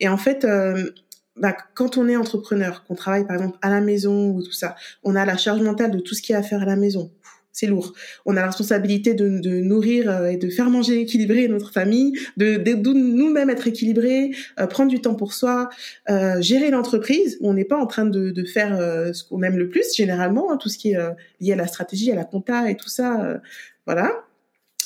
[0.00, 0.90] Et en fait, euh,
[1.36, 4.74] bah, quand on est entrepreneur, qu'on travaille par exemple à la maison ou tout ça,
[5.02, 6.76] on a la charge mentale de tout ce qu'il y a à faire à la
[6.76, 7.10] maison
[7.52, 7.92] c'est lourd.
[8.24, 12.12] On a la responsabilité de, de, nourrir euh, et de faire manger équilibré notre famille,
[12.36, 15.68] de, de, nous-mêmes être équilibrés, euh, prendre du temps pour soi,
[16.10, 17.38] euh, gérer l'entreprise.
[17.40, 20.50] On n'est pas en train de, de faire euh, ce qu'on aime le plus généralement,
[20.50, 20.98] hein, tout ce qui est
[21.40, 23.40] lié à la stratégie, à la compta et tout ça.
[23.86, 24.24] voilà.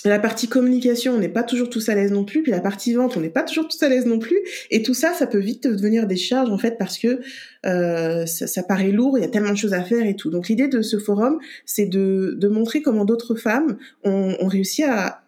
[0.04, 2.42] La partie communication, on n'est pas toujours tous à l'aise non plus.
[2.42, 4.38] Puis la partie vente, on n'est pas toujours tous à l'aise non plus.
[4.70, 7.20] Et tout ça, ça peut vite devenir des charges en fait parce que
[7.64, 9.18] euh, ça, paraît lourd.
[9.18, 10.30] Il y a tellement de choses à faire et tout.
[10.30, 15.22] Donc l'idée de ce forum, c'est de, montrer comment d'autres femmes ont, ont réussi à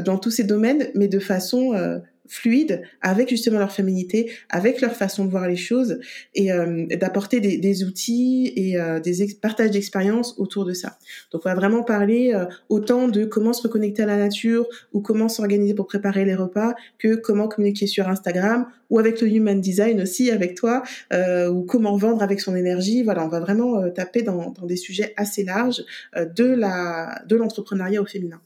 [0.00, 1.98] dans tous ces domaines, mais de façon euh,
[2.30, 5.98] fluide avec justement leur féminité, avec leur façon de voir les choses
[6.34, 10.96] et euh, d'apporter des, des, outils et euh, des partages d'expériences autour de ça.
[11.32, 15.00] Donc on va vraiment parler euh, autant de comment se reconnecter à la nature ou
[15.00, 19.60] comment s'organiser pour préparer les repas que comment communiquer sur Instagram ou avec le human
[19.60, 23.02] design aussi avec toi ou comment vendre avec son énergie.
[23.04, 25.84] Voilà, on va vraiment taper dans, dans, des sujets assez larges
[26.16, 28.40] de la de l'entrepreneuriat au féminin.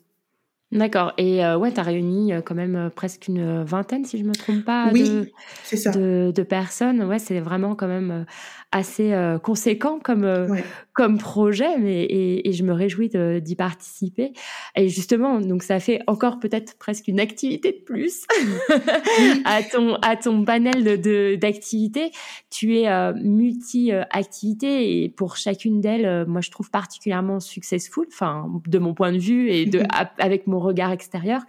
[0.75, 1.13] D'accord.
[1.19, 4.25] Et euh, ouais, tu as réuni euh, quand même euh, presque une vingtaine, si je
[4.25, 5.31] me trompe pas, oui, de,
[5.77, 5.93] ça.
[5.93, 7.03] de, de, personnes.
[7.05, 8.27] Ouais, c'est vraiment quand même
[8.75, 10.49] assez euh, conséquent comme euh,
[10.95, 13.11] comme projet, mais et, et je me réjouis
[13.43, 14.33] d'y participer.
[14.77, 18.27] Et justement, donc ça fait encore peut-être presque une activité de plus
[19.45, 22.13] à ton à ton panel de d'activités.
[22.49, 28.47] Tu es euh, multi activité et pour chacune d'elles, moi je trouve particulièrement successful, enfin
[28.67, 29.83] de mon point de vue et de
[30.19, 31.43] avec mon regard extérieur.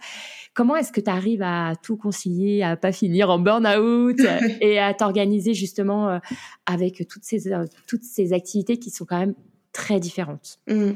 [0.54, 4.18] Comment est-ce que tu arrives à tout concilier, à pas finir en burn-out
[4.60, 6.18] et à t'organiser justement
[6.64, 7.52] avec toutes ces,
[7.86, 9.35] toutes ces activités qui sont quand même
[9.76, 10.58] très différentes.
[10.68, 10.92] Mmh.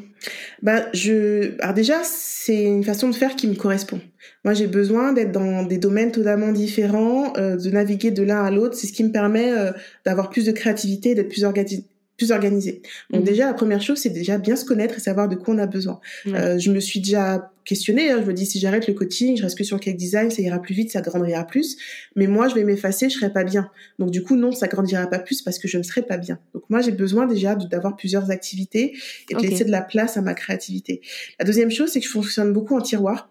[0.63, 1.53] Bah, je...
[1.61, 4.01] Alors déjà, c'est une façon de faire qui me correspond.
[4.43, 8.51] Moi, j'ai besoin d'être dans des domaines totalement différents, euh, de naviguer de l'un à
[8.51, 8.75] l'autre.
[8.75, 9.73] C'est ce qui me permet euh,
[10.07, 11.85] d'avoir plus de créativité, d'être plus organisé
[12.21, 12.83] plus organisé.
[13.09, 13.25] Donc mmh.
[13.25, 15.67] déjà, la première chose, c'est déjà bien se connaître et savoir de quoi on a
[15.67, 16.01] besoin.
[16.27, 19.43] Euh, je me suis déjà questionnée, hein, je me dis si j'arrête le coaching, je
[19.43, 21.79] reste que sur le cake design, ça ira plus vite, ça grandira plus.
[22.17, 23.71] Mais moi, je vais m'effacer, je serai pas bien.
[23.99, 26.39] Donc du coup, non, ça grandira pas plus parce que je ne serai pas bien.
[26.53, 28.93] Donc moi, j'ai besoin déjà d'avoir plusieurs activités
[29.31, 31.01] et de laisser de la place à ma créativité.
[31.39, 33.31] La deuxième chose, c'est que je fonctionne beaucoup en tiroir.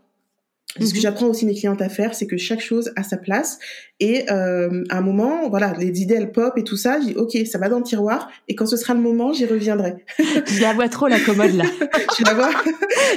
[0.76, 1.02] Ce que mhm.
[1.02, 3.58] j'apprends aussi mes clientes à faire, c'est que chaque chose a sa place.
[4.00, 7.00] Et euh, à un moment, voilà, les idées elles pop et tout ça.
[7.02, 8.30] Je dis ok, ça va dans le tiroir.
[8.48, 9.96] Et quand ce sera le moment, j'y reviendrai.
[10.20, 11.66] je la vois trop la commode là.
[12.16, 12.52] tu la vois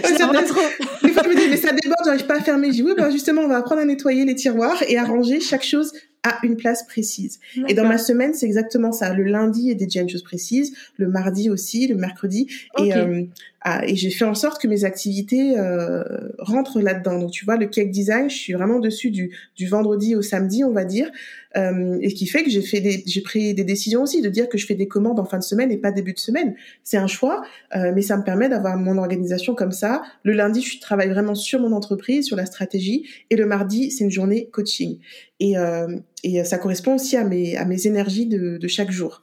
[0.03, 0.61] Je la vois trop.
[1.03, 2.69] Des fois je me dis mais ça déborde, j'arrive pas à fermer.
[2.69, 5.41] Je dis oui, bah justement, on va apprendre à nettoyer les tiroirs et à ranger
[5.41, 5.93] chaque chose
[6.25, 7.41] à une place précise.
[7.69, 9.13] Et dans ma semaine, c'est exactement ça.
[9.13, 10.73] Le lundi, a déjà une chose précise.
[10.97, 12.47] Le mardi aussi, le mercredi.
[12.79, 13.25] Et, euh,
[13.65, 16.03] ah, et j'ai fait en sorte que mes activités euh,
[16.39, 17.21] rentrent là-dedans.
[17.21, 20.65] Donc, tu vois, le cake design, je suis vraiment dessus du, du vendredi au samedi,
[20.65, 21.09] on va dire.
[21.57, 24.49] Euh, et qui fait que j'ai fait des, j'ai pris des décisions aussi de dire
[24.49, 26.57] que je fais des commandes en fin de semaine et pas début de semaine.
[26.83, 27.43] C'est un choix,
[27.77, 30.03] euh, mais ça me permet d'avoir mon organisation comme ça.
[30.25, 34.03] Le lundi, je travaille vraiment sur mon entreprise, sur la stratégie, et le mardi, c'est
[34.03, 34.99] une journée coaching.
[35.39, 35.87] Et, euh,
[36.25, 39.23] et ça correspond aussi à mes, à mes énergies de, de chaque jour.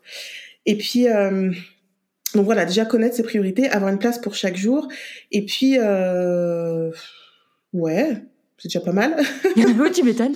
[0.65, 1.52] Et puis, euh,
[2.35, 4.87] donc voilà, déjà connaître ses priorités, avoir une place pour chaque jour,
[5.31, 6.91] et puis, euh,
[7.73, 8.23] ouais,
[8.57, 9.15] c'est déjà pas mal.
[9.55, 10.35] oui, tu m'étonnes.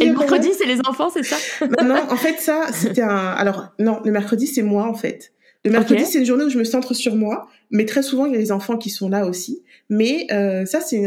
[0.00, 1.36] Et le mercredi, c'est les enfants, c'est ça?
[1.84, 3.28] Non, en fait, ça, c'était un.
[3.32, 5.32] Alors, non, le mercredi, c'est moi, en fait.
[5.64, 8.32] Le mercredi, c'est une journée où je me centre sur moi, mais très souvent, il
[8.32, 9.62] y a les enfants qui sont là aussi.
[9.88, 11.00] Mais euh, ça, c'est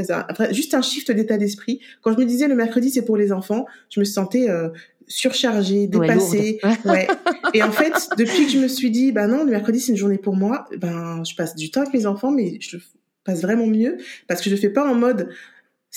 [0.52, 1.82] juste un shift d'état d'esprit.
[2.02, 4.70] Quand je me disais le mercredi, c'est pour les enfants, je me sentais euh,
[5.08, 6.60] surchargée, dépassée.
[6.86, 7.08] Ouais,
[7.54, 9.98] Et en fait, depuis que je me suis dit, bah non, le mercredi, c'est une
[9.98, 12.78] journée pour moi, ben, je passe du temps avec mes enfants, mais je
[13.24, 15.30] passe vraiment mieux parce que je fais pas en mode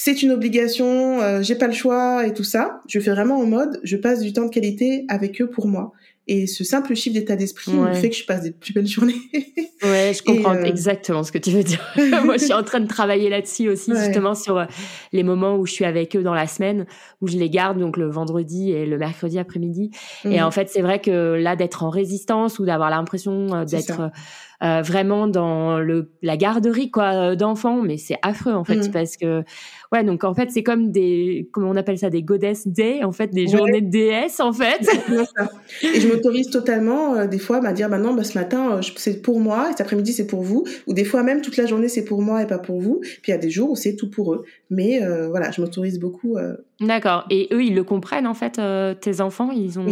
[0.01, 2.83] c'est une obligation, euh, j'ai pas le choix et tout ça.
[2.87, 5.92] Je fais vraiment en mode, je passe du temps de qualité avec eux pour moi.
[6.29, 9.16] Et ce simple chiffre d'état d'esprit fait que je passe des plus belles journées.
[10.33, 11.81] Comprends euh, exactement ce que tu veux dire.
[12.25, 14.64] Moi, je suis en train de travailler là-dessus aussi, justement sur euh,
[15.12, 16.87] les moments où je suis avec eux dans la semaine,
[17.21, 19.91] où je les garde, donc le vendredi et le mercredi après-midi.
[20.25, 24.11] Et en fait, c'est vrai que là, d'être en résistance ou d'avoir l'impression d'être
[24.62, 28.90] euh, vraiment dans le la garderie quoi d'enfants mais c'est affreux en fait mmh.
[28.90, 29.44] parce que
[29.92, 33.12] ouais donc en fait c'est comme des comment on appelle ça des goddess day en
[33.12, 34.81] fait des journées de déesse en fait.
[35.83, 38.81] Et je m'autorise totalement euh, des fois à dire bah non bah ce matin euh,
[38.97, 41.66] c'est pour moi et cet après-midi c'est pour vous ou des fois même toute la
[41.66, 43.77] journée c'est pour moi et pas pour vous puis il y a des jours où
[43.77, 44.44] c'est tout pour eux.
[44.71, 46.37] Mais voilà je m'autorise beaucoup
[46.81, 47.27] d'accord.
[47.31, 48.61] Et eux ils le comprennent en fait
[49.01, 49.87] tes enfants ils ont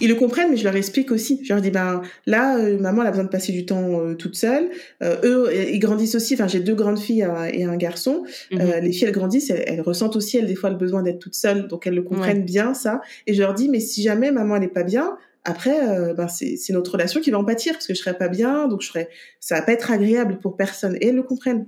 [0.00, 1.40] ils le comprennent, mais je leur explique aussi.
[1.44, 4.14] Je leur dis, ben là, euh, maman, elle a besoin de passer du temps euh,
[4.14, 4.70] toute seule.
[5.02, 6.34] Euh, eux, ils grandissent aussi.
[6.34, 8.24] Enfin, j'ai deux grandes filles et un garçon.
[8.50, 8.60] Mhm.
[8.82, 11.68] les filles, elles grandissent, elles, ressentent aussi, elles, des fois, le besoin d'être toutes seules.
[11.68, 13.00] Donc, elles le comprennent bien, ça.
[13.26, 15.78] Et je leur dis, mais si jamais maman, elle est pas bien, après,
[16.14, 18.82] ben, c'est notre relation qui va en pâtir, parce que je serai pas bien, donc
[18.82, 19.08] je serai,
[19.40, 20.96] ça va pas être agréable pour personne.
[21.00, 21.66] Et elles le comprennent.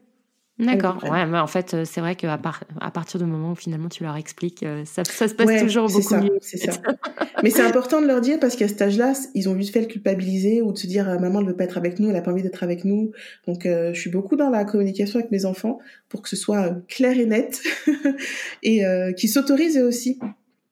[0.61, 1.03] D'accord.
[1.11, 2.39] Ouais, mais en fait, euh, c'est vrai qu'à
[2.81, 5.89] à partir du moment où finalement tu leur expliques, euh, ça, ça se passe toujours
[5.89, 6.39] beaucoup mieux.
[6.41, 6.73] C'est ça.
[7.43, 9.87] mais c'est important de leur dire parce qu'à cet âge-là, ils ont juste fait le
[9.87, 12.21] culpabiliser ou de se dire euh, maman ne veut pas être avec nous, elle a
[12.21, 13.13] pas envie d'être avec nous.
[13.47, 17.19] Donc, je suis beaucoup dans la communication avec mes enfants pour que ce soit clair
[17.19, 17.63] et net
[18.63, 18.85] et
[19.17, 20.19] qu'ils s'autorisent aussi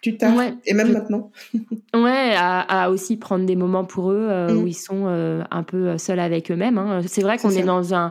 [0.02, 0.34] plus tard
[0.66, 1.30] et même maintenant.
[1.94, 4.68] ouais, à, aussi prendre des moments pour eux où mm.
[4.68, 5.06] ils sont
[5.50, 6.78] un peu seuls avec eux-mêmes.
[6.78, 7.00] Hein.
[7.06, 8.10] C'est vrai qu'on est dans un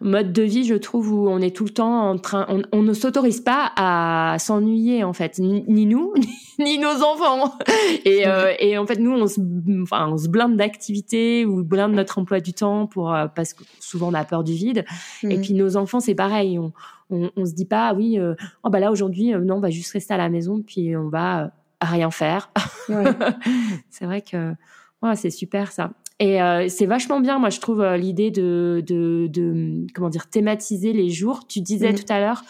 [0.00, 2.92] mode de vie, je trouve, où on est tout le temps en train, on, ne
[2.92, 6.12] s'autorise pas à s'ennuyer en fait, ni, nous,
[6.58, 7.56] ni, nos enfants.
[8.04, 9.40] Et, euh, et, en fait, nous, on se,
[9.82, 13.64] enfin, on se blinde d'activités ou blinde notre emploi du temps pour euh, parce que
[13.80, 14.84] souvent on a peur du vide.
[15.22, 15.40] Et mm.
[15.40, 16.58] puis nos enfants, c'est pareil.
[16.58, 16.72] On,
[17.10, 19.70] on, on, se dit pas, ah oui, euh, oh bah là aujourd'hui, non, on va
[19.70, 22.50] juste rester à la maison, puis on va rien faire.
[23.90, 24.54] c'est vrai que
[25.02, 25.90] ouais, c'est super ça.
[26.20, 30.28] Et euh, c'est vachement bien, moi, je trouve, euh, l'idée de, de, de, comment dire,
[30.28, 31.46] thématiser les jours.
[31.48, 31.96] Tu disais mm.
[31.96, 32.44] tout à l'heure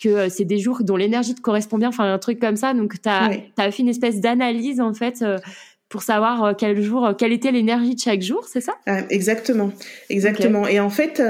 [0.00, 2.74] que euh, c'est des jours dont l'énergie te correspond bien, enfin, un truc comme ça.
[2.74, 5.24] Donc, tu as, as, fait une espèce d'analyse, en fait,
[5.88, 8.74] pour savoir quel jour, quelle était l'énergie de chaque jour, c'est ça?
[9.10, 9.72] Exactement,
[10.10, 10.68] exactement.
[10.68, 11.20] Et en fait,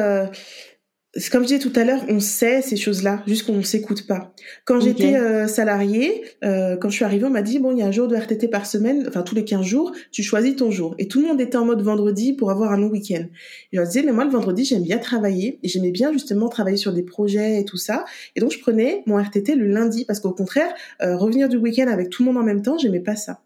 [1.31, 4.33] comme je disais tout à l'heure, on sait ces choses-là, juste qu'on ne s'écoute pas.
[4.64, 7.83] Quand j'étais euh, salariée, euh, quand je suis arrivée, on m'a dit, bon, il y
[7.83, 10.70] a un jour de RTT par semaine, enfin tous les 15 jours, tu choisis ton
[10.70, 10.94] jour.
[10.98, 13.24] Et tout le monde était en mode vendredi pour avoir un long week-end.
[13.24, 13.28] Et
[13.72, 15.59] je leur disais, mais moi, le vendredi, j'aime bien travailler.
[15.62, 18.04] Et j'aimais bien justement travailler sur des projets et tout ça.
[18.37, 21.88] Et donc, je prenais mon RTT le lundi, parce qu'au contraire, euh, revenir du week-end
[21.88, 23.40] avec tout le monde en même temps, j'aimais pas ça.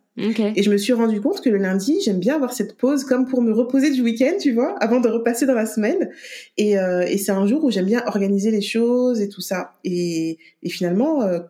[0.55, 3.27] Et je me suis rendu compte que le lundi, j'aime bien avoir cette pause comme
[3.27, 6.11] pour me reposer du week-end, tu vois, avant de repasser dans la semaine.
[6.59, 9.75] Et, euh, et c'est un jour où j'aime bien organiser les choses et tout ça.
[9.85, 11.41] Et, et finalement, euh,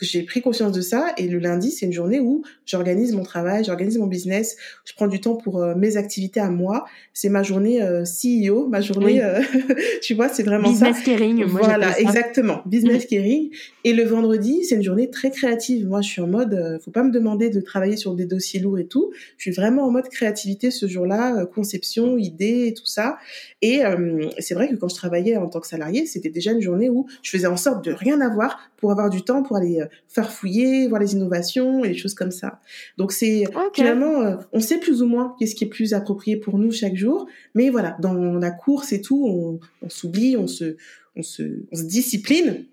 [0.00, 3.64] j'ai pris conscience de ça et le lundi c'est une journée où j'organise mon travail,
[3.64, 6.86] j'organise mon business, je prends du temps pour euh, mes activités à moi.
[7.12, 9.40] C'est ma journée euh, CEO, ma journée, euh,
[10.02, 11.02] tu vois, c'est vraiment business ça.
[11.02, 11.44] caring.
[11.44, 13.50] Moi, voilà, exactement, business caring.
[13.84, 15.86] Et le vendredi c'est une journée très créative.
[15.88, 18.78] Moi je suis en mode, faut pas me demander de travailler sur des dossiers lourds
[18.78, 19.10] et tout.
[19.38, 23.18] Je suis vraiment en mode créativité ce jour-là, conception, idée et tout ça.
[23.62, 23.80] Et
[24.38, 27.06] c'est vrai que quand je travaillais en tant que salarié, c'était déjà une journée où
[27.22, 30.30] je faisais en sorte de rien avoir pour avoir du temps pour aller euh, faire
[30.30, 32.60] fouiller, voir les innovations et les choses comme ça.
[32.96, 36.58] Donc c'est finalement, euh, on sait plus ou moins qu'est-ce qui est plus approprié pour
[36.58, 40.76] nous chaque jour, mais voilà, dans la course et tout, on, on s'oublie, on se,
[41.16, 42.64] on se, on se discipline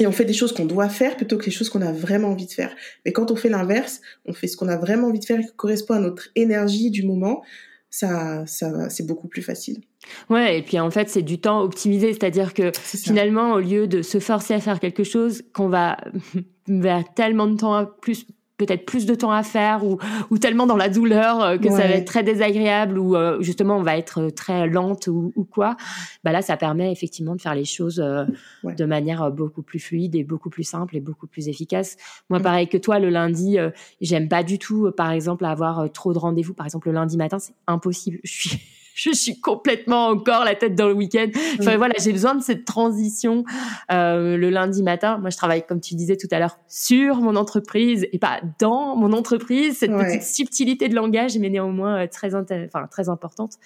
[0.00, 2.28] et on fait des choses qu'on doit faire plutôt que les choses qu'on a vraiment
[2.28, 2.74] envie de faire.
[3.04, 5.44] Mais quand on fait l'inverse, on fait ce qu'on a vraiment envie de faire et
[5.44, 7.42] qui correspond à notre énergie du moment,
[7.92, 9.82] ça, ça, c'est beaucoup plus facile.
[10.30, 14.00] Ouais, et puis en fait, c'est du temps optimisé, c'est-à-dire que finalement, au lieu de
[14.00, 15.98] se forcer à faire quelque chose qu'on va
[16.66, 18.26] vers tellement de temps plus
[18.66, 19.98] peut-être plus de temps à faire ou,
[20.30, 23.76] ou tellement dans la douleur euh, que ça va être très désagréable ou euh, justement
[23.76, 25.76] on va être euh, très lente ou, ou, quoi,
[26.24, 30.24] bah là ça permet effectivement de faire les choses de manière beaucoup plus fluide et
[30.24, 31.96] beaucoup plus simple et beaucoup plus efficace.
[32.30, 32.42] Moi mm.
[32.42, 33.58] pareil que toi le lundi,
[34.00, 36.54] j'aime pas du tout par exemple avoir trop de rendez-vous.
[36.54, 38.18] Par exemple le lundi matin c'est impossible.
[38.24, 38.60] Je suis
[38.94, 41.28] je suis complètement encore la tête dans le week-end.
[41.60, 43.44] Enfin voilà, j'ai besoin de cette transition
[43.90, 45.18] euh, le lundi matin.
[45.18, 48.96] Moi, je travaille, comme tu disais tout à l'heure, sur mon entreprise et pas dans
[48.96, 49.78] mon entreprise.
[49.78, 53.58] Cette petite subtilité de langage, mais néanmoins euh, très, enfin, très importante.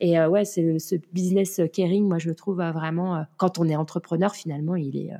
[0.00, 3.58] Et euh, ouais, c'est ce business caring, moi, je le trouve euh, vraiment, euh, quand
[3.58, 5.10] on est entrepreneur, finalement, il est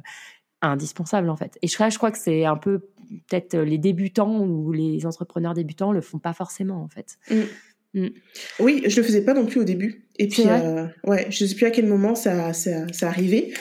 [0.60, 1.58] indispensable en fait.
[1.62, 2.80] Et je crois, je crois que c'est un peu
[3.28, 7.18] peut-être les débutants ou les entrepreneurs débutants le font pas forcément en fait.
[7.30, 7.42] Mm.
[7.94, 8.08] Mm.
[8.60, 10.04] Oui, je le faisais pas non plus au début.
[10.18, 13.52] Et puis, euh, ouais, je sais plus à quel moment ça, ça, ça arrivait.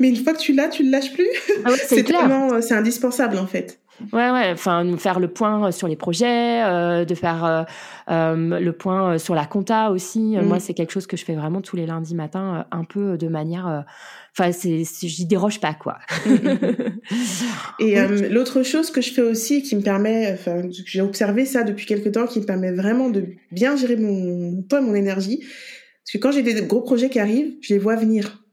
[0.00, 1.28] Mais une fois que tu l'as, tu le lâches plus.
[1.64, 3.78] Ah c'est vraiment, euh, c'est indispensable en fait.
[4.12, 4.50] Ouais, ouais.
[4.52, 7.66] Enfin, faire le point sur les projets, euh, de faire
[8.08, 10.36] euh, le point sur la compta aussi.
[10.42, 10.60] Moi, mm.
[10.60, 13.84] c'est quelque chose que je fais vraiment tous les lundis matins, un peu de manière
[14.38, 15.96] Enfin, c'est, j'y déroge pas, quoi.
[17.80, 21.62] et euh, l'autre chose que je fais aussi, qui me permet, enfin, j'ai observé ça
[21.62, 25.38] depuis quelques temps, qui me permet vraiment de bien gérer mon temps et mon énergie,
[25.38, 28.44] parce que quand j'ai des gros projets qui arrivent, je les vois venir.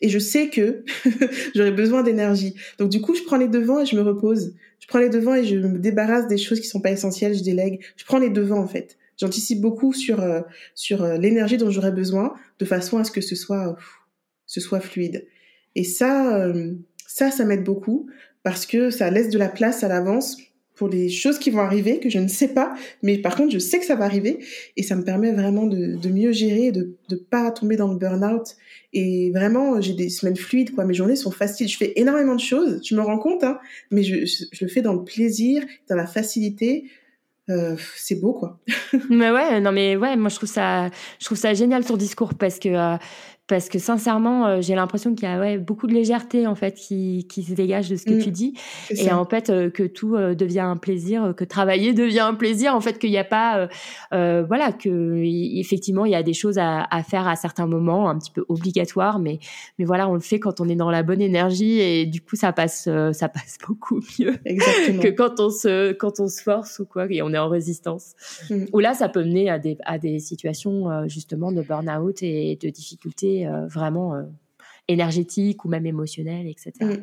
[0.00, 0.84] Et je sais que
[1.54, 2.54] j'aurai besoin d'énergie.
[2.78, 4.54] Donc du coup, je prends les devants et je me repose.
[4.78, 7.42] Je prends les devants et je me débarrasse des choses qui sont pas essentielles, je
[7.42, 7.80] délègue.
[7.96, 8.98] Je prends les devants en fait.
[9.18, 10.42] J'anticipe beaucoup sur euh,
[10.74, 13.76] sur euh, l'énergie dont j'aurai besoin, de façon à ce que ce soit
[14.46, 15.26] ce soit fluide.
[15.74, 16.74] Et ça, euh,
[17.06, 18.08] ça, ça m'aide beaucoup
[18.42, 20.36] parce que ça laisse de la place à l'avance
[20.76, 23.58] pour les choses qui vont arriver que je ne sais pas, mais par contre je
[23.58, 24.38] sais que ça va arriver
[24.76, 27.98] et ça me permet vraiment de, de mieux gérer, de ne pas tomber dans le
[27.98, 28.56] burn-out
[28.92, 30.84] et vraiment j'ai des semaines fluides quoi.
[30.84, 33.58] Mes journées sont faciles, je fais énormément de choses, je me rends compte, hein,
[33.90, 36.84] mais je, je, le fais dans le plaisir, dans la facilité.
[37.48, 38.58] Euh, c'est beau quoi.
[39.08, 42.34] mais ouais, non mais ouais, moi je trouve ça, je trouve ça génial ton discours
[42.34, 42.96] parce que euh,
[43.48, 46.74] parce que sincèrement, euh, j'ai l'impression qu'il y a ouais, beaucoup de légèreté en fait
[46.74, 48.22] qui, qui se dégage de ce que mm.
[48.22, 48.54] tu dis,
[48.90, 52.74] et en fait euh, que tout euh, devient un plaisir, que travailler devient un plaisir,
[52.74, 53.68] en fait qu'il n'y a pas,
[54.10, 55.22] voilà, que
[55.58, 58.44] effectivement il y a des choses à, à, faire à certains moments, un petit peu
[58.48, 59.38] obligatoires, mais
[59.78, 62.36] mais voilà, on le fait quand on est dans la bonne énergie et du coup
[62.36, 66.86] ça passe, ça passe beaucoup mieux que quand on se quand on se force ou
[66.86, 68.14] quoi et on est en résistance.
[68.50, 68.64] Mm.
[68.72, 72.68] Ou là, ça peut mener à des à des situations justement de burn-out et de
[72.70, 74.22] difficultés euh, vraiment euh,
[74.88, 76.72] énergétique ou même émotionnelle, etc.
[76.80, 77.02] Mm.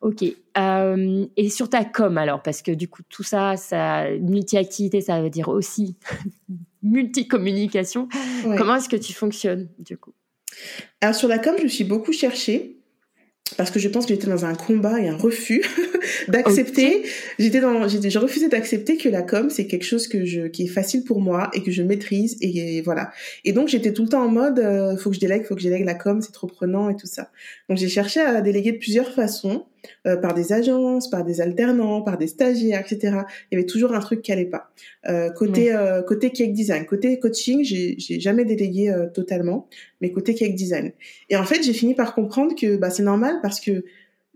[0.00, 0.24] Ok.
[0.58, 5.22] Euh, et sur ta com alors, parce que du coup tout ça, ça multi-activité, ça
[5.22, 5.96] veut dire aussi
[6.82, 8.08] multi-communication.
[8.56, 10.12] Comment est-ce que tu fonctionnes du coup?
[11.00, 12.76] Alors sur la com, je suis beaucoup cherchée
[13.56, 15.62] parce que je pense que j'étais dans un combat et un refus
[16.28, 17.02] d'accepter.
[17.38, 20.68] J'étais dans, j'ai refusé d'accepter que la com c'est quelque chose que je, qui est
[20.68, 23.10] facile pour moi et que je maîtrise et, voilà.
[23.44, 25.60] Et donc j'étais tout le temps en mode, euh, faut que je délègue, faut que
[25.60, 27.30] je délègue la com, c'est trop prenant et tout ça.
[27.68, 29.66] Donc j'ai cherché à déléguer de plusieurs façons.
[30.06, 33.18] Euh, par des agences, par des alternants, par des stagiaires, etc.
[33.50, 34.70] Il y avait toujours un truc qui allait pas.
[35.08, 39.68] Euh, côté euh, côté cake design, côté coaching, j'ai j'ai jamais délégué euh, totalement,
[40.00, 40.92] mais côté cake design.
[41.28, 43.84] Et en fait, j'ai fini par comprendre que bah c'est normal parce que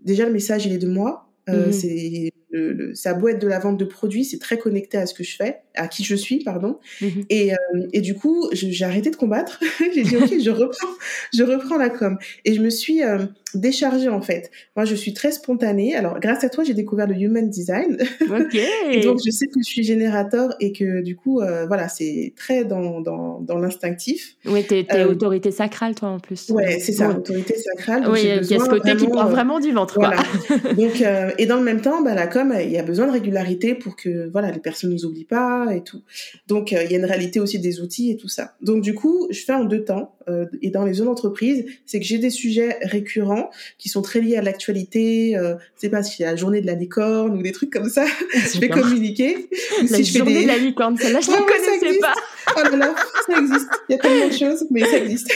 [0.03, 1.71] déjà le message il est de moi, mhm.
[1.71, 4.97] c'est le, le, ça a beau être de la vente de produits, c'est très connecté
[4.97, 6.79] à ce que je fais, à qui je suis, pardon.
[7.01, 7.25] Mhm.
[7.29, 9.59] Et, euh, et du coup, j'ai arrêté de combattre.
[9.93, 10.87] j'ai dit ok, je reprends,
[11.33, 12.17] je reprends la com.
[12.45, 13.19] Et je me suis, euh,
[13.53, 14.51] décharger en fait.
[14.75, 15.95] Moi, je suis très spontanée.
[15.95, 17.97] Alors, grâce à toi, j'ai découvert le human design.
[18.21, 18.55] Ok.
[18.91, 22.33] et donc, je sais que je suis générateur et que du coup, euh, voilà, c'est
[22.35, 24.35] très dans, dans, dans l'instinctif.
[24.45, 26.49] Oui, t'es es euh, autorité sacrale, toi, en plus.
[26.49, 28.07] Ouais, c'est ça, autorité sacrale.
[28.09, 29.95] oui, il y a ce côté qui prend vraiment du ventre.
[29.95, 30.17] Voilà.
[30.75, 31.03] donc,
[31.37, 33.95] et dans le même temps, bah, la com, il y a besoin de régularité pour
[33.95, 36.01] que voilà, les personnes ne nous oublient pas et tout.
[36.47, 38.55] Donc, il y a une réalité aussi des outils et tout ça.
[38.61, 40.15] Donc, du coup, je fais en deux temps.
[40.61, 43.38] et dans les zones d'entreprise, c'est que j'ai des sujets récurrents
[43.77, 45.37] qui sont très liés à l'actualité.
[45.37, 48.05] Euh, je sais pas a la journée de la licorne ou des trucs comme ça.
[48.53, 49.49] je vais communiquer.
[49.89, 52.13] la si journée de la licorne, celle-là, je ne connaissais pas.
[52.55, 53.69] Oh là là, ça existe.
[53.89, 55.31] Il y a tellement de choses, mais ça existe.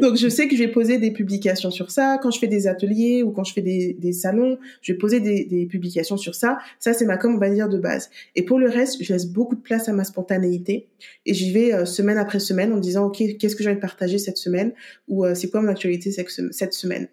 [0.00, 2.18] Donc, je sais que je vais poser des publications sur ça.
[2.22, 5.20] Quand je fais des ateliers ou quand je fais des, des salons, je vais poser
[5.20, 6.58] des, des publications sur ça.
[6.78, 8.10] Ça, c'est ma com, on va dire, de base.
[8.36, 10.88] Et pour le reste, je laisse beaucoup de place à ma spontanéité
[11.26, 13.80] et j'y vais euh, semaine après semaine en disant, OK, qu'est-ce que j'ai envie de
[13.80, 14.72] partager cette semaine?
[15.08, 17.08] Ou euh, c'est quoi mon actualité cette semaine?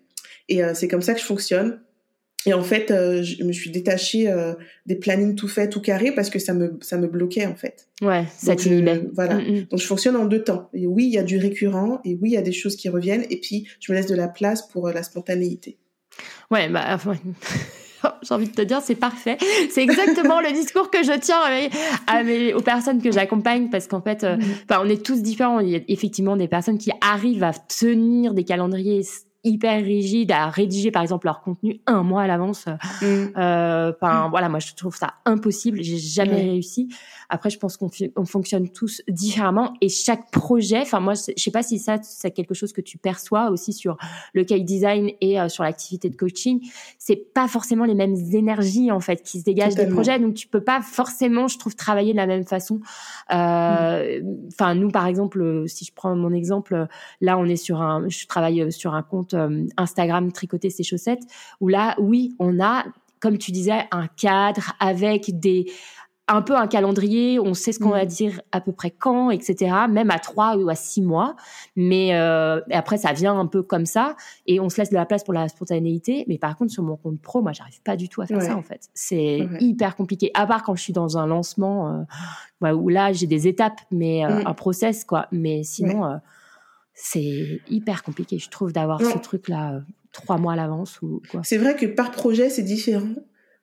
[0.49, 1.79] Et euh, c'est comme ça que je fonctionne.
[2.47, 4.53] Et en fait, euh, je me suis détachée euh,
[4.85, 7.89] des plannings tout faits, tout carrés, parce que ça me, ça me bloquait, en fait.
[8.01, 9.03] Ouais, ça t'inhibait.
[9.13, 9.35] Voilà.
[9.35, 9.63] Mm, mm.
[9.69, 10.69] Donc, je fonctionne en deux temps.
[10.73, 12.87] Et oui, il y a du récurrent, et oui, il y a des choses qui
[12.87, 15.77] reviennent, et puis, je me laisse de la place pour la spontanéité.
[16.49, 16.97] Ouais, bah,
[18.23, 19.37] j'ai envie de te dire, c'est parfait.
[19.69, 21.41] C'est exactement le discours que je tiens
[22.07, 24.39] à mes, aux personnes que j'accompagne parce qu'en fait, mm.
[24.71, 25.59] on est tous différents.
[25.59, 29.03] Il y a effectivement des personnes qui arrivent à tenir des calendriers
[29.43, 32.65] hyper rigides à rédiger par exemple leur contenu un mois à l'avance.
[33.01, 33.05] Mm.
[33.37, 34.29] Euh, enfin mm.
[34.31, 35.81] voilà, moi je trouve ça impossible.
[35.81, 36.89] J'ai jamais réussi.
[37.29, 40.81] Après, je pense qu'on on fonctionne tous différemment et chaque projet.
[40.81, 43.97] Enfin moi, je sais pas si ça c'est quelque chose que tu perçois aussi sur
[44.33, 46.61] le cake design et euh, sur l'activité de coaching.
[46.97, 50.47] C'est pas forcément les mêmes énergies en fait qui se dégagent des projets, donc tu
[50.47, 52.79] peux pas forcément, je trouve, travailler de la même façon.
[53.33, 54.21] Euh.
[54.51, 56.87] Enfin nous par exemple, si je prends mon exemple,
[57.21, 61.23] là on est sur un, je travaille sur un compte euh, Instagram tricoter ses chaussettes,
[61.59, 62.85] où là, oui, on a,
[63.19, 65.65] comme tu disais, un cadre avec des
[66.27, 68.07] un peu un calendrier, on sait ce qu'on va mm.
[68.07, 69.73] dire à peu près quand, etc.
[69.89, 71.35] Même à trois ou à six mois.
[71.75, 75.05] Mais euh, après, ça vient un peu comme ça et on se laisse de la
[75.05, 76.25] place pour la spontanéité.
[76.27, 78.55] Mais par contre, sur mon compte pro, moi, j'arrive pas du tout à faire ça
[78.55, 78.89] en fait.
[78.93, 80.31] C'est hyper compliqué.
[80.33, 82.05] À part quand je suis dans un lancement
[82.63, 84.47] euh, où là, j'ai des étapes, mais mm.
[84.47, 85.27] un process quoi.
[85.31, 86.19] Mais sinon
[86.99, 89.79] c'est hyper compliqué, je trouve, d'avoir ce truc-là euh,
[90.11, 91.41] trois mois à l'avance ou quoi.
[91.43, 93.07] C'est vrai que par projet, c'est différent.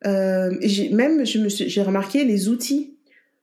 [0.05, 0.51] Euh,
[0.91, 2.95] même, j'ai remarqué les outils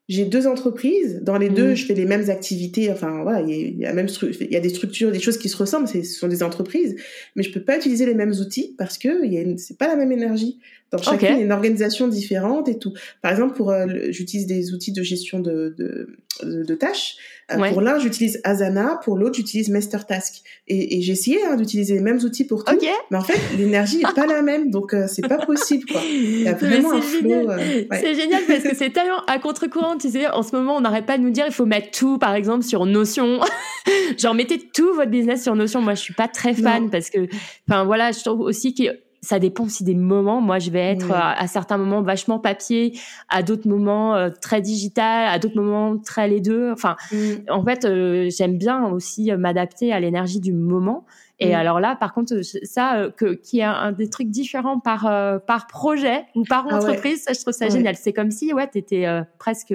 [0.09, 1.20] j'ai deux entreprises.
[1.22, 1.77] Dans les deux, mmh.
[1.77, 2.90] je fais les mêmes activités.
[2.90, 4.09] Enfin, voilà, il y, a, même
[4.40, 5.88] il y a des structures, des choses qui se ressemblent.
[5.88, 6.96] Ce sont des entreprises,
[7.37, 9.09] mais je peux pas utiliser les mêmes outils parce que
[9.57, 10.59] c'est pas la même énergie.
[10.90, 12.92] Dans chacune, il y a une organisation différente et tout.
[13.22, 17.16] Par exemple, pour euh, j'utilise des outils de gestion de, de, de, tâches.
[17.58, 19.00] Euh, pour l'un, j'utilise Asana.
[19.04, 20.42] Pour l'autre, j'utilise Mastertask.
[20.68, 22.76] Et, et j'ai essayé hein, d'utiliser les mêmes outils pour tout.
[23.10, 25.84] Mais en fait, l'énergie est pas la même, donc euh, c'est pas possible.
[25.90, 26.00] Quoi.
[26.10, 27.48] Il y a vraiment un flow.
[27.92, 29.96] C'est génial parce que c'est tellement à contre-courant.
[29.98, 32.18] Tu sais, en ce moment, on n'arrête pas de nous dire il faut mettre tout,
[32.18, 33.40] par exemple, sur Notion.
[34.18, 35.80] Genre, mettez tout votre business sur Notion.
[35.80, 37.26] Moi, je suis pas très fan parce que,
[37.68, 38.84] enfin voilà, je trouve aussi que
[39.22, 40.40] ça dépend aussi des moments.
[40.40, 45.28] Moi, je vais être à, certains moments vachement papier, à d'autres moments euh, très digital,
[45.28, 46.72] à d'autres moments très les deux.
[46.72, 47.48] Enfin, mm.
[47.48, 51.06] en fait, euh, j'aime bien aussi euh, m'adapter à l'énergie du moment.
[51.38, 51.54] Et mm.
[51.54, 55.02] alors là, par contre, ça, que qui est un, des trucs différents par
[55.46, 57.94] par projet ou par ah entreprise, ça, je trouve ça génial.
[57.96, 59.06] C'est comme si, ouais, t'étais
[59.38, 59.70] presque,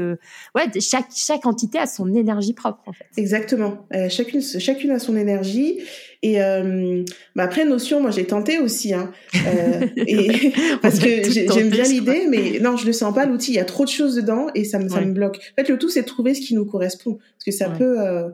[0.55, 3.05] ouais, chaque chaque entité a son énergie propre en fait.
[3.17, 3.85] Exactement.
[4.09, 5.79] chacune chacune a son énergie.
[6.23, 7.03] Et euh,
[7.35, 10.51] bah après Notion, moi j'ai tenté aussi, hein, euh, et
[10.81, 13.51] parce que j'aime bien l'idée, mais non, je ne sens pas l'outil.
[13.51, 15.37] Il y a trop de choses dedans et ça me ça me bloque.
[15.37, 17.99] En fait, le tout c'est de trouver ce qui nous correspond, parce que ça peut.
[17.99, 18.29] Euh,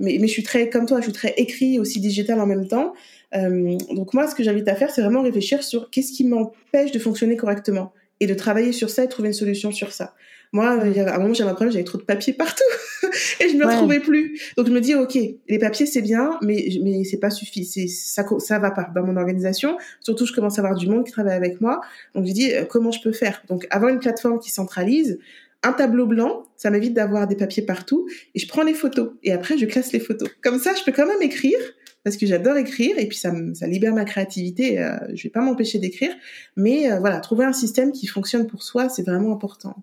[0.00, 2.68] mais mais je suis très comme toi, je suis très écrit aussi digital en même
[2.68, 2.94] temps.
[3.34, 6.92] Euh, donc moi, ce que j'invite à faire, c'est vraiment réfléchir sur qu'est-ce qui m'empêche
[6.92, 10.14] de fonctionner correctement et de travailler sur ça et trouver une solution sur ça.
[10.54, 12.62] Moi, à un moment, j'avais un problème, j'avais trop de papier partout
[13.40, 14.40] et je me retrouvais plus.
[14.56, 18.24] Donc je me dis, ok, les papiers c'est bien, mais mais c'est pas suffisant, ça
[18.38, 19.76] ça va pas dans mon organisation.
[19.98, 21.80] Surtout, je commence à avoir du monde qui travaille avec moi.
[22.14, 23.42] Donc je dis, euh, comment je peux faire?
[23.48, 25.18] Donc avoir une plateforme qui centralise,
[25.64, 29.32] un tableau blanc, ça m'évite d'avoir des papiers partout et je prends les photos et
[29.32, 30.28] après je classe les photos.
[30.40, 31.58] Comme ça, je peux quand même écrire
[32.04, 34.78] parce que j'adore écrire et puis ça, ça libère ma créativité.
[34.78, 36.14] Euh, je vais pas m'empêcher d'écrire,
[36.56, 39.82] mais euh, voilà, trouver un système qui fonctionne pour soi, c'est vraiment important.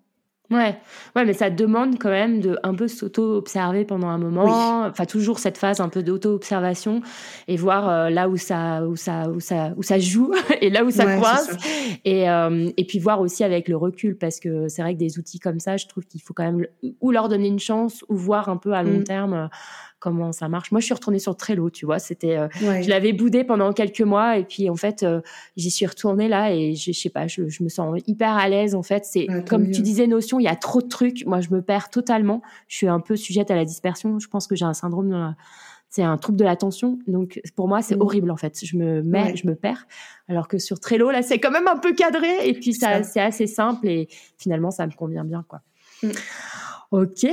[0.52, 0.76] Ouais,
[1.16, 4.86] ouais, mais ça demande quand même de un peu s'auto-observer pendant un moment.
[4.86, 7.02] Enfin, toujours cette phase un peu d'auto-observation
[7.48, 10.84] et voir euh, là où ça, où ça, où ça, où ça joue et là
[10.84, 11.50] où ça coince.
[12.04, 15.18] Et euh, et puis voir aussi avec le recul parce que c'est vrai que des
[15.18, 16.66] outils comme ça, je trouve qu'il faut quand même
[17.00, 19.04] ou leur donner une chance ou voir un peu à long mm.
[19.06, 19.50] terme
[20.02, 20.72] comment ça marche.
[20.72, 22.00] Moi, je suis retournée sur Trello, tu vois.
[22.00, 25.22] C'était, euh, je l'avais boudé pendant quelques mois et puis en fait, euh,
[25.56, 28.76] j'y suis retournée là et je, sais pas, je, me sens hyper à l'aise.
[28.76, 31.26] En fait, c'est comme tu disais, notion, il y a trop de trucs.
[31.26, 32.42] Moi, je me perds totalement.
[32.68, 34.20] Je suis un peu sujette à la dispersion.
[34.20, 35.36] Je pense que j'ai un syndrome
[35.92, 36.98] c'est un trouble de l'attention.
[37.06, 38.02] Donc pour moi, c'est mmh.
[38.02, 38.66] horrible en fait.
[38.66, 39.88] Je me mets, je me perds.
[40.30, 43.20] Alors que sur Trello, là, c'est quand même un peu cadré et puis ça, c'est
[43.20, 45.62] assez simple et finalement, ça me convient bien quoi.
[46.02, 46.10] Mmh.
[46.92, 47.26] Ok,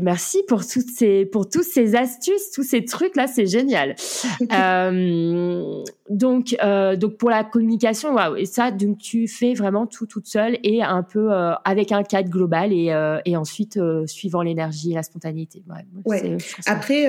[0.00, 3.94] merci pour toutes ces, pour tous ces astuces, tous ces trucs là, c'est génial.
[4.52, 10.06] euh, donc, euh, donc pour la communication, waouh, et ça, donc tu fais vraiment tout
[10.06, 14.06] toute seule et un peu euh, avec un cadre global et, euh, et ensuite euh,
[14.06, 15.62] suivant l'énergie et la spontanéité.
[15.68, 15.84] Ouais.
[16.06, 16.38] ouais.
[16.64, 17.04] Après,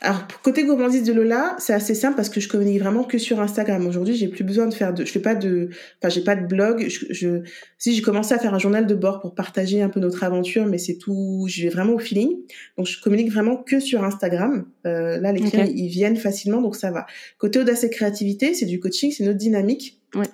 [0.00, 3.40] alors côté gourmandise de Lola, c'est assez simple parce que je communique vraiment que sur
[3.40, 3.86] Instagram.
[3.86, 5.68] Aujourd'hui, j'ai plus besoin de faire de, je fais pas de,
[6.02, 6.86] enfin j'ai pas de blog.
[6.88, 7.42] Je, je
[7.78, 10.66] si j'ai commencé à faire un journal de bord pour partager un peu notre aventure,
[10.66, 12.36] mais c'est tout je vais vraiment au feeling.
[12.76, 14.66] Donc je communique vraiment que sur Instagram.
[14.86, 17.06] Euh, là, les clients ils viennent facilement, donc ça va.
[17.38, 20.00] Côté audace et créativité, c'est du coaching, c'est notre dynamique.
[20.14, 20.26] Ouais.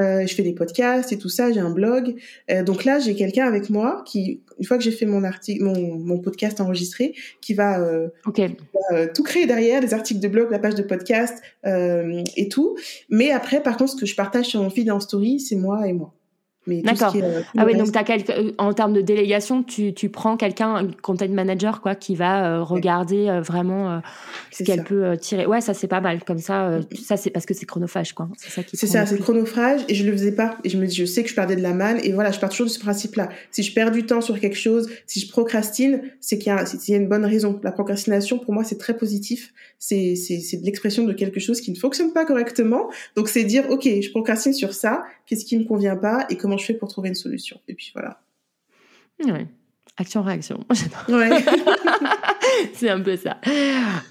[0.00, 2.14] Euh, je fais des podcasts et tout ça, j'ai un blog.
[2.50, 5.64] Euh, donc là, j'ai quelqu'un avec moi qui, une fois que j'ai fait mon article,
[5.64, 8.08] mon, mon podcast enregistré, qui va, euh,
[8.92, 12.76] euh tout créer derrière, les articles de blog, la page de podcast euh, et tout.
[13.08, 15.86] Mais après, par contre, ce que je partage sur mon feed en story, c'est moi
[15.86, 16.14] et moi.
[16.66, 17.14] D'accord.
[17.16, 20.88] Euh, ah oui, donc as euh, en termes de délégation, tu, tu prends quelqu'un, un
[20.88, 24.02] content manager, quoi, qui va euh, regarder vraiment
[24.50, 25.46] ce qu'elle peut tirer.
[25.46, 26.22] Ouais, ça c'est pas mal.
[26.22, 28.28] Comme ça, ça c'est parce que c'est chronophage, quoi.
[28.36, 28.76] C'est ça qui.
[28.76, 29.80] C'est ça, c'est chronophage.
[29.88, 30.58] Et je le faisais pas.
[30.64, 32.04] Et je me dis, je sais que je perdais de la malle.
[32.04, 33.30] Et voilà, je pars toujours de ce principe-là.
[33.50, 36.64] Si je perds du temps sur quelque chose, si je procrastine, c'est qu'il y, a,
[36.88, 37.58] y a une bonne raison.
[37.62, 39.52] La procrastination, pour moi, c'est très positif.
[39.78, 42.90] C'est c'est de l'expression de quelque chose qui ne fonctionne pas correctement.
[43.16, 45.04] Donc c'est dire, ok, je procrastine sur ça.
[45.26, 47.60] Qu'est-ce qui me convient pas et comment je fais pour trouver une solution.
[47.68, 48.20] Et puis voilà.
[49.24, 49.46] Ouais.
[49.96, 50.64] Action-réaction.
[51.08, 51.30] Ouais.
[52.74, 53.38] c'est un peu ça.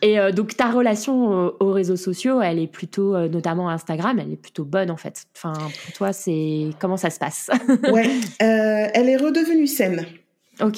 [0.01, 4.31] Et euh, donc ta relation aux réseaux sociaux, elle est plutôt, euh, notamment Instagram, elle
[4.31, 5.25] est plutôt bonne en fait.
[5.35, 7.49] Enfin, pour toi, c'est comment ça se passe?
[7.91, 8.09] Ouais,
[8.41, 10.05] euh, elle est redevenue saine.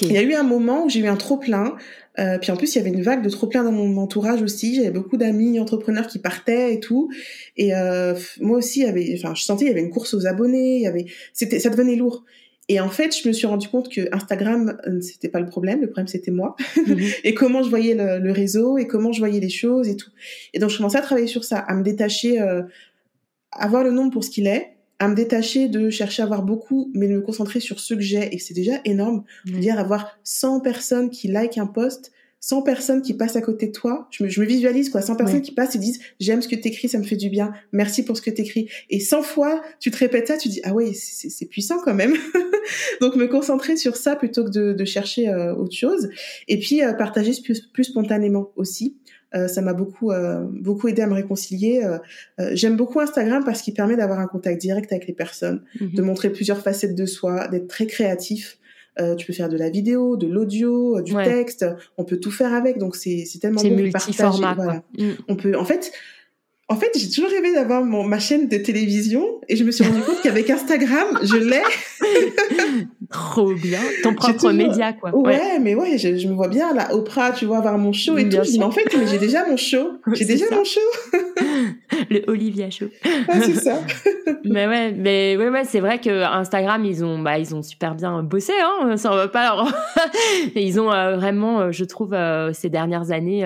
[0.00, 1.76] Il y a eu un moment où j'ai eu un trop plein.
[2.16, 4.74] Puis en plus, il y avait une vague de trop plein dans mon entourage aussi.
[4.74, 7.10] J'avais beaucoup d'amis entrepreneurs qui partaient et tout.
[7.56, 7.72] Et
[8.40, 10.76] moi aussi, il y avait, enfin, je sentais il y avait une course aux abonnés.
[10.76, 12.24] Il y avait, c'était, ça devenait lourd.
[12.68, 15.80] Et en fait, je me suis rendu compte que Instagram, euh, c'était pas le problème.
[15.80, 16.56] Le problème, c'était moi.
[16.76, 16.98] Mhm.
[17.24, 20.10] et comment je voyais le, réseau et comment je voyais les choses et tout.
[20.54, 22.62] Et donc, je commençais à travailler sur ça, à me détacher, euh,
[23.50, 26.42] à voir le nombre pour ce qu'il est, à me détacher de chercher à avoir
[26.42, 28.34] beaucoup, mais de me concentrer sur ce que j'ai.
[28.34, 29.24] Et c'est déjà énorme.
[29.44, 32.12] Je veux dire, avoir 100 personnes qui like un post,
[32.42, 35.14] 100 personnes qui passent à côté de toi, je me, je me visualise quoi, 100
[35.14, 38.04] personnes qui passent et disent j'aime ce que t'écris, ça me fait du bien, merci
[38.04, 38.68] pour ce que t'écris.
[38.90, 42.14] Et 100 fois tu te répètes ça, tu dis ah ouais c'est puissant quand même.
[43.00, 46.08] Donc me concentrer sur ça plutôt que de, de chercher euh, autre chose.
[46.48, 48.96] Et puis euh, partager plus, plus spontanément aussi.
[49.36, 50.10] Euh, ça m'a beaucoup
[50.50, 51.80] beaucoup aidé à me réconcilier.
[52.54, 56.30] J'aime beaucoup Instagram parce qu'il permet d'avoir un contact direct avec les personnes, de montrer
[56.30, 58.58] plusieurs facettes de soi, d'être très créatif.
[59.00, 61.64] Euh, tu peux faire de la vidéo, de l'audio, euh, du texte.
[61.96, 62.78] On peut tout faire avec.
[62.78, 64.42] Donc c'est c'est tellement bon partager.
[64.54, 64.82] Voilà.
[64.98, 65.10] Mm.
[65.28, 65.92] On peut en fait
[66.72, 69.84] en fait, j'ai toujours rêvé d'avoir mon, ma chaîne de télévision et je me suis
[69.84, 71.62] rendu compte qu'avec Instagram, je l'ai.
[73.10, 73.80] Trop bien.
[74.02, 75.14] Ton propre média, quoi.
[75.14, 78.16] Ouais, mais ouais, je, je, me vois bien là, Oprah, tu vois, avoir mon show
[78.16, 78.38] et tout.
[78.42, 79.98] Je dis, mais en fait, j'ai déjà mon show.
[80.14, 80.80] J'ai déjà mon show.
[82.10, 82.86] Le Olivia Show.
[83.28, 83.80] Ah, c'est ça.
[84.44, 87.94] mais ouais, mais ouais, ouais, c'est vrai que Instagram, ils ont, bah, ils ont super
[87.94, 88.96] bien bossé, hein.
[88.96, 89.72] Ça, on va pas leur...
[90.54, 93.42] ils ont euh, vraiment, euh, je trouve, euh, ces dernières années,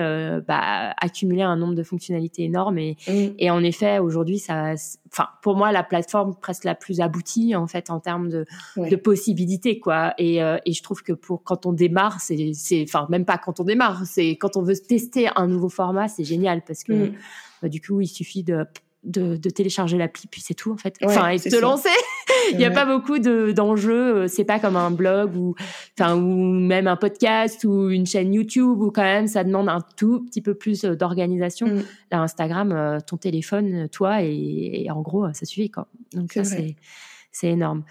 [0.47, 3.35] bah, accumulé un nombre de fonctionnalités énormes et, mm.
[3.37, 4.73] et en effet, aujourd'hui, ça,
[5.11, 8.45] enfin, pour moi, la plateforme presque la plus aboutie, en fait, en termes de,
[8.77, 10.13] de possibilités, quoi.
[10.17, 13.59] Et, et je trouve que pour, quand on démarre, c'est, c'est, enfin, même pas quand
[13.59, 17.13] on démarre, c'est quand on veut tester un nouveau format, c'est génial parce que, mm.
[17.61, 18.65] bah, du coup, il suffit de
[19.07, 20.95] de, de télécharger l'appli puis c'est tout en fait.
[21.03, 21.89] Enfin et de te lancer.
[22.51, 25.55] Il n'y a pas beaucoup de d'enjeux euh, c'est pas comme un blog ou
[25.97, 29.81] enfin ou même un podcast ou une chaîne YouTube où quand même ça demande un
[29.95, 31.67] tout petit peu plus euh, d'organisation.
[31.67, 31.83] Mm.
[32.11, 35.87] là Instagram euh, ton téléphone toi et, en gros ça suffit quoi.
[36.13, 37.83] Donc ça c'est énorme.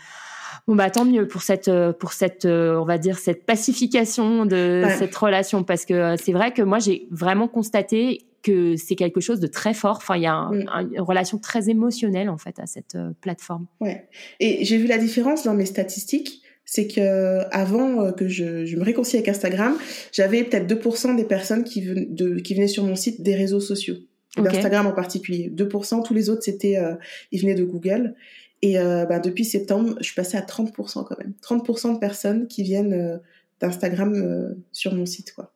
[0.66, 5.14] Bon bah tant mieux pour cette pour cette on va dire cette pacification de cette
[5.14, 5.62] relation.
[5.62, 9.74] Parce que c'est vrai que moi j'ai vraiment constaté que c'est quelque chose de très
[9.74, 9.96] fort.
[9.96, 10.92] Enfin, il y a mm.
[10.92, 13.66] une relation très émotionnelle en fait à cette euh, plateforme.
[13.80, 14.08] Ouais.
[14.38, 16.42] Et j'ai vu la différence dans mes statistiques.
[16.64, 19.76] C'est que avant euh, que je, je, me réconcilie avec Instagram,
[20.12, 23.96] j'avais peut-être 2% des personnes qui, de, qui venaient sur mon site des réseaux sociaux,
[24.36, 25.52] d'Instagram en particulier.
[25.54, 26.94] 2%, tous les autres c'était euh,
[27.30, 28.14] ils venaient de Google.
[28.62, 31.34] Et bah, depuis septembre, je suis passée à 30% quand même.
[31.42, 33.20] 30% de personnes qui viennent
[33.60, 35.52] d'Instagram sur mon site, quoi.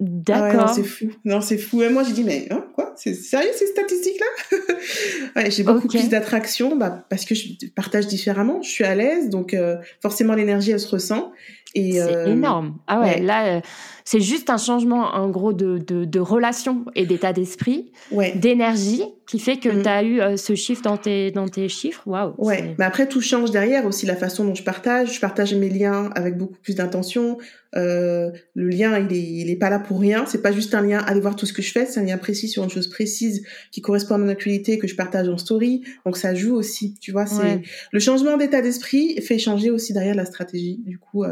[0.00, 0.70] D'accord.
[0.70, 1.10] c'est fou.
[1.24, 1.82] Non, c'est fou.
[1.82, 2.94] Et moi, j'ai dit, mais hein, quoi?
[2.96, 4.58] C'est sérieux ces statistiques-là?
[5.36, 8.62] Ouais, J'ai beaucoup plus d'attraction bah, parce que je partage différemment.
[8.62, 11.32] Je suis à l'aise, donc euh, forcément l'énergie, elle se ressent.
[11.74, 12.78] C'est euh, énorme.
[12.86, 13.60] Ah ouais, là, euh,
[14.04, 17.92] c'est juste un changement, en gros, de, de, de relation et d'état d'esprit,
[18.36, 19.82] d'énergie, qui fait que mm.
[19.82, 22.02] tu as eu euh, ce chiffre dans tes, dans tes chiffres.
[22.06, 22.34] Waouh.
[22.38, 25.14] Ouais, mais après, tout change derrière aussi, la façon dont je partage.
[25.14, 27.36] Je partage mes liens avec beaucoup plus d'intention.
[27.74, 30.24] le lien, il est, il est pas là pour rien.
[30.26, 31.84] C'est pas juste un lien, allez voir tout ce que je fais.
[31.84, 34.96] C'est un lien précis sur une chose précise qui correspond à mon actualité que je
[34.96, 35.82] partage en story.
[36.06, 36.94] Donc, ça joue aussi.
[36.98, 37.60] Tu vois, c'est
[37.92, 40.80] le changement d'état d'esprit fait changer aussi derrière la stratégie.
[40.86, 41.24] Du coup,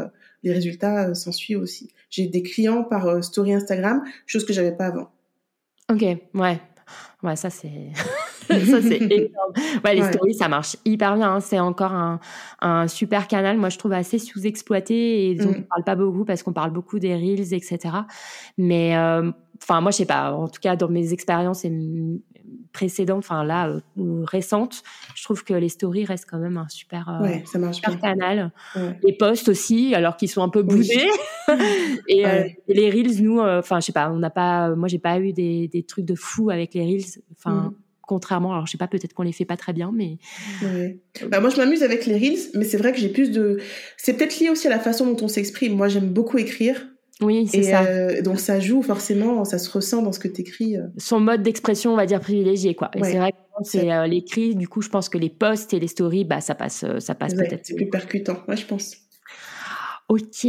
[0.47, 1.91] les résultats euh, s'en suivent aussi.
[2.09, 5.09] J'ai des clients par euh, story Instagram, chose que j'avais pas avant.
[5.91, 6.61] Ok, ouais.
[7.23, 7.91] Ouais, ça c'est
[8.47, 9.53] ça c'est énorme.
[9.83, 11.35] Ouais, les stories ça marche hyper bien.
[11.35, 11.39] Hein.
[11.39, 12.19] C'est encore un,
[12.61, 13.57] un, super canal.
[13.57, 15.55] Moi je trouve assez sous-exploité et dont mm.
[15.57, 17.79] on parle pas beaucoup parce qu'on parle beaucoup des reels, etc.
[18.57, 19.31] Mais euh,
[19.61, 20.31] enfin moi je sais pas.
[20.31, 21.73] En tout cas dans mes expériences et
[22.77, 24.83] précédentes, enfin là, euh, récentes,
[25.15, 28.51] je trouve que les stories restent quand même un super, euh, ça marche canal.
[29.03, 31.09] Les posts aussi, alors qu'ils sont un peu boudés.
[32.07, 35.19] et, euh, les reels, nous, enfin, je sais pas, on n'a pas, moi, j'ai pas
[35.19, 37.21] eu des, des, trucs de fou avec les reels.
[37.31, 37.69] Enfin.
[37.69, 37.75] Mm.
[38.01, 40.17] Contrairement, alors je sais pas, peut-être qu'on les fait pas très bien, mais.
[41.29, 43.59] Bah, moi, je m'amuse avec les reels, mais c'est vrai que j'ai plus de.
[43.97, 45.75] C'est peut-être lié aussi à la façon dont on s'exprime.
[45.75, 46.87] Moi, j'aime beaucoup écrire.
[47.21, 47.83] Oui, c'est ça.
[47.83, 50.77] Euh, donc ça joue forcément, ça se ressent dans ce que tu écris.
[50.77, 50.83] Euh.
[50.97, 52.91] Son mode d'expression, on va dire privilégié, quoi.
[53.01, 55.87] C'est vrai que c'est euh, l'écrit, du coup, je pense que les posts et les
[55.87, 57.65] stories, bah ça passe, ça passe peut-être.
[57.65, 59.06] C'est plus percutant, moi je pense.
[60.09, 60.47] Ok,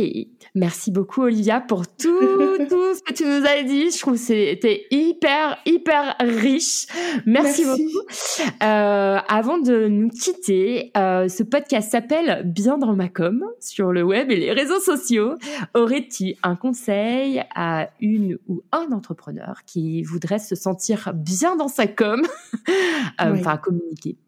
[0.55, 2.17] merci beaucoup Olivia pour tout,
[2.69, 3.91] tout ce que tu nous as dit.
[3.91, 6.87] Je trouve que c'était hyper, hyper riche.
[7.27, 8.07] Merci, beaucoup.
[8.63, 14.05] Euh, avant de nous quitter, euh, ce podcast s'appelle Bien dans ma com sur le
[14.05, 15.35] web et les réseaux sociaux.
[15.75, 21.89] Aurais-tu un conseil à une ou un entrepreneur qui voudrait se sentir bien dans sa
[21.89, 22.23] com,
[22.69, 24.19] euh, enfin communiquer?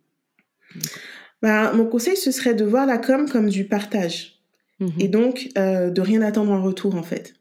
[1.41, 4.40] Ben, Mon conseil, ce serait de voir la com comme du partage
[4.81, 5.11] et mhm.
[5.11, 7.35] donc, euh, de rien attendre en retour, en fait.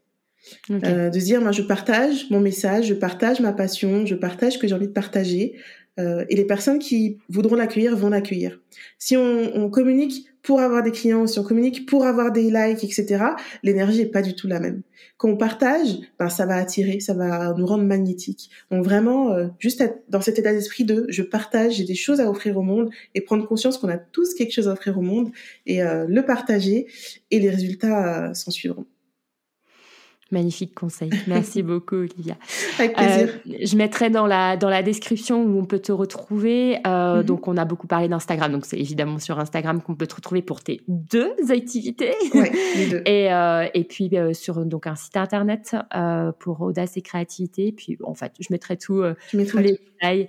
[0.70, 4.58] Euh, de dire, moi, je partage mon message, je partage ma passion, je partage ce
[4.58, 5.56] que j'ai envie de partager.
[5.98, 8.60] Euh, et les personnes qui voudront l'accueillir vont l'accueillir.
[8.98, 12.84] Si on, on, communique pour avoir des clients, si on communique pour avoir des likes,
[12.84, 13.24] etc.,
[13.62, 14.82] l'énergie est pas du tout la même.
[15.16, 18.50] Quand on partage, ben, ça va attirer, ça va nous rendre magnétiques.
[18.70, 22.30] Donc vraiment, euh, juste dans cet état d'esprit de je partage, j'ai des choses à
[22.30, 25.30] offrir au monde et prendre conscience qu'on a tous quelque chose à offrir au monde
[25.66, 26.86] et euh, le partager
[27.30, 28.86] et les résultats s'en suivront.
[30.32, 31.10] Magnifique conseil.
[31.26, 32.36] Merci beaucoup, Olivia.
[32.78, 33.28] Avec plaisir.
[33.46, 36.78] Euh, je mettrai dans la, dans la description où on peut te retrouver.
[36.86, 37.22] Euh, mhm.
[37.24, 38.52] Donc, on a beaucoup parlé d'Instagram.
[38.52, 42.14] Donc, c'est évidemment sur Instagram qu'on peut te retrouver pour tes deux activités.
[42.32, 43.02] Ouais, les deux.
[43.06, 45.74] et, euh, et puis, sur donc, un site internet
[46.38, 47.72] pour audace et créativité.
[47.72, 49.02] Puis, en fait, je mettrai tout,
[49.32, 50.28] tous les détails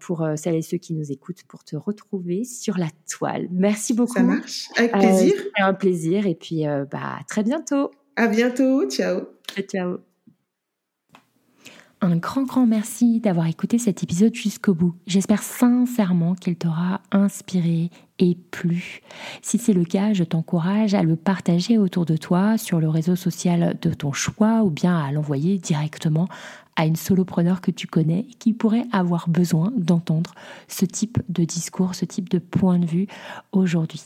[0.00, 3.48] pour celles et ceux qui nous écoutent pour te retrouver sur la toile.
[3.50, 4.12] Merci beaucoup.
[4.12, 4.68] Ça marche.
[4.76, 5.32] Avec plaisir.
[5.56, 6.26] Un plaisir.
[6.26, 7.90] Et puis, bah, à très bientôt.
[8.18, 8.90] À bientôt.
[8.90, 9.28] Ciao.
[9.70, 9.98] Ciao.
[12.00, 14.96] Un grand, grand merci d'avoir écouté cet épisode jusqu'au bout.
[15.06, 19.02] J'espère sincèrement qu'il t'aura inspiré et plu.
[19.40, 23.14] Si c'est le cas, je t'encourage à le partager autour de toi sur le réseau
[23.14, 26.26] social de ton choix ou bien à l'envoyer directement
[26.74, 30.34] à une solopreneur que tu connais qui pourrait avoir besoin d'entendre
[30.66, 33.06] ce type de discours, ce type de point de vue
[33.52, 34.02] aujourd'hui.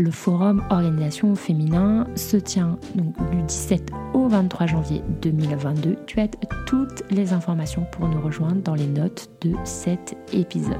[0.00, 5.96] Le forum Organisation Féminin se tient donc du 17 au 23 janvier 2022.
[6.06, 6.28] Tu as
[6.66, 10.78] toutes les informations pour nous rejoindre dans les notes de cet épisode.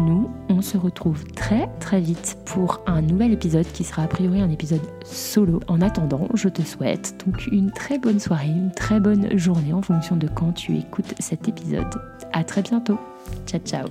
[0.00, 4.42] Nous, on se retrouve très très vite pour un nouvel épisode qui sera a priori
[4.42, 5.60] un épisode solo.
[5.66, 9.80] En attendant, je te souhaite donc une très bonne soirée, une très bonne journée en
[9.80, 11.88] fonction de quand tu écoutes cet épisode.
[12.34, 12.98] À très bientôt.
[13.46, 13.86] Ciao ciao.